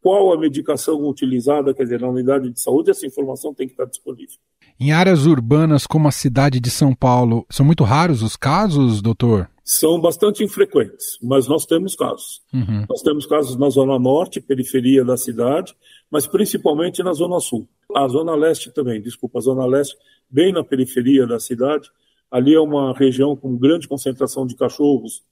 qual 0.02 0.34
a 0.34 0.38
medicação 0.38 1.08
utilizada, 1.08 1.74
quer 1.74 1.84
dizer, 1.84 2.02
na 2.02 2.10
unidade 2.10 2.50
de 2.50 2.60
saúde, 2.60 2.92
essa 2.92 3.08
informação 3.08 3.54
tem 3.54 3.66
que 3.66 3.72
estar 3.72 3.86
disponível. 3.86 4.36
Em 4.78 4.92
áreas 4.92 5.26
urbanas 5.26 5.88
como 5.88 6.10
a 6.10 6.12
cidade 6.12 6.60
de 6.60 6.70
São 6.70 6.94
Paulo, 6.94 7.46
são 7.50 7.66
muito 7.66 7.86
raros 7.86 8.22
os 8.22 8.36
casos, 8.36 9.02
doutor? 9.02 9.50
São 9.64 10.02
bastante 10.02 10.44
infrequentes, 10.44 11.18
mas 11.24 11.48
nós 11.48 11.66
temos 11.66 11.96
casos. 11.96 12.42
Uhum. 12.54 12.86
Nós 12.90 13.02
temos 13.02 13.26
casos 13.26 13.56
na 13.56 13.70
zona 13.70 13.98
norte, 13.98 14.42
periferia 14.42 15.06
da 15.06 15.16
cidade, 15.16 15.74
mas 16.12 16.28
principalmente 16.28 17.02
na 17.02 17.14
zona 17.14 17.40
sul. 17.40 17.66
A 17.96 18.06
zona 18.10 18.36
leste 18.36 18.74
também, 18.74 19.02
desculpa, 19.02 19.40
a 19.40 19.42
zona 19.42 19.66
leste, 19.66 19.96
bem 20.30 20.52
na 20.52 20.66
periferia 20.66 21.26
da 21.26 21.40
cidade. 21.40 21.90
Ali 22.30 22.54
é 22.54 22.60
uma 22.60 22.94
região 22.94 23.38
com 23.38 23.56
grande 23.56 23.88
concentração 23.88 24.46
de 24.46 24.54
cachorros 24.54 25.24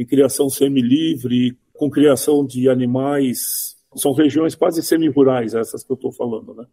em 0.00 0.06
criação 0.06 0.48
semi-livre, 0.48 1.58
com 1.74 1.90
criação 1.90 2.46
de 2.46 2.70
animais 2.70 3.76
são 3.94 4.14
regiões 4.14 4.54
quase 4.54 4.82
semi-rurais 4.82 5.52
essas 5.52 5.84
que 5.84 5.92
eu 5.92 5.94
estou 5.94 6.10
falando, 6.10 6.54
né? 6.54 6.64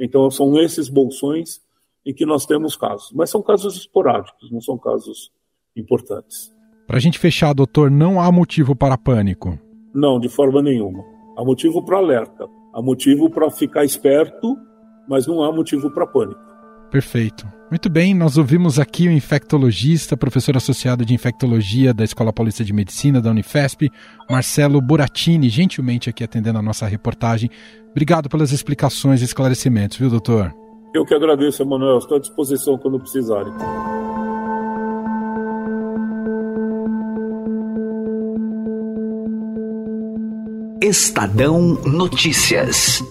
Então 0.00 0.28
são 0.28 0.58
esses 0.58 0.88
bolsões 0.88 1.60
em 2.04 2.12
que 2.12 2.26
nós 2.26 2.44
temos 2.44 2.74
casos, 2.74 3.12
mas 3.14 3.30
são 3.30 3.40
casos 3.40 3.76
esporádicos, 3.76 4.50
não 4.50 4.60
são 4.60 4.76
casos 4.76 5.30
importantes. 5.76 6.52
Para 6.84 6.96
a 6.96 7.00
gente 7.00 7.16
fechar, 7.16 7.54
doutor, 7.54 7.92
não 7.92 8.20
há 8.20 8.32
motivo 8.32 8.74
para 8.74 8.98
pânico? 8.98 9.56
Não, 9.94 10.18
de 10.18 10.28
forma 10.28 10.60
nenhuma. 10.60 11.04
Há 11.38 11.44
motivo 11.44 11.80
para 11.84 11.98
alerta, 11.98 12.48
há 12.74 12.82
motivo 12.82 13.30
para 13.30 13.48
ficar 13.52 13.84
esperto, 13.84 14.56
mas 15.08 15.28
não 15.28 15.44
há 15.44 15.52
motivo 15.52 15.92
para 15.92 16.08
pânico. 16.08 16.40
Perfeito. 16.94 17.44
Muito 17.68 17.90
bem, 17.90 18.14
nós 18.14 18.38
ouvimos 18.38 18.78
aqui 18.78 19.08
o 19.08 19.10
infectologista, 19.10 20.16
professor 20.16 20.56
associado 20.56 21.04
de 21.04 21.12
infectologia 21.12 21.92
da 21.92 22.04
Escola 22.04 22.32
Paulista 22.32 22.62
de 22.62 22.72
Medicina 22.72 23.20
da 23.20 23.32
Unifesp, 23.32 23.90
Marcelo 24.30 24.80
Buratini, 24.80 25.48
gentilmente 25.48 26.08
aqui 26.08 26.22
atendendo 26.22 26.60
a 26.60 26.62
nossa 26.62 26.86
reportagem. 26.86 27.50
Obrigado 27.90 28.28
pelas 28.28 28.52
explicações 28.52 29.22
e 29.22 29.24
esclarecimentos, 29.24 29.96
viu, 29.96 30.08
doutor? 30.08 30.54
Eu 30.94 31.04
que 31.04 31.12
agradeço, 31.12 31.64
Emanuel. 31.64 31.98
Estou 31.98 32.16
à 32.16 32.20
disposição 32.20 32.78
quando 32.78 33.00
precisarem. 33.00 33.52
Estadão 40.80 41.60
Notícias. 41.84 43.02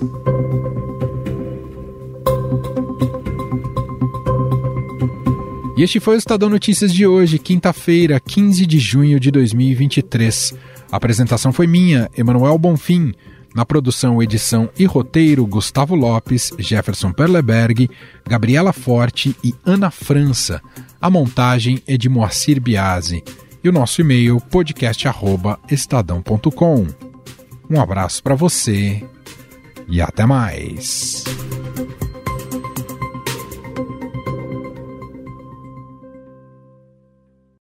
Este 5.83 5.99
foi 5.99 6.15
o 6.15 6.17
Estadão 6.17 6.49
Notícias 6.49 6.93
de 6.93 7.05
hoje, 7.05 7.37
quinta-feira, 7.37 8.17
15 8.17 8.65
de 8.65 8.79
junho 8.79 9.19
de 9.19 9.29
2023. 9.29 10.55
A 10.89 10.95
apresentação 10.95 11.51
foi 11.51 11.67
minha, 11.67 12.09
Emanuel 12.17 12.57
Bonfim. 12.57 13.13
Na 13.53 13.65
produção, 13.65 14.23
edição 14.23 14.69
e 14.79 14.85
roteiro, 14.85 15.45
Gustavo 15.45 15.93
Lopes, 15.93 16.53
Jefferson 16.57 17.11
Perleberg, 17.11 17.89
Gabriela 18.25 18.71
Forte 18.71 19.35
e 19.43 19.53
Ana 19.65 19.91
França. 19.91 20.61
A 21.01 21.09
montagem 21.09 21.83
é 21.85 21.97
de 21.97 22.07
Moacir 22.07 22.61
Biasi. 22.61 23.21
E 23.61 23.67
o 23.67 23.73
nosso 23.73 23.99
e-mail, 23.99 24.39
podcast.estadão.com. 24.39 26.87
Um 27.69 27.81
abraço 27.81 28.23
para 28.23 28.35
você 28.35 29.03
e 29.89 30.01
até 30.01 30.25
mais. 30.25 31.25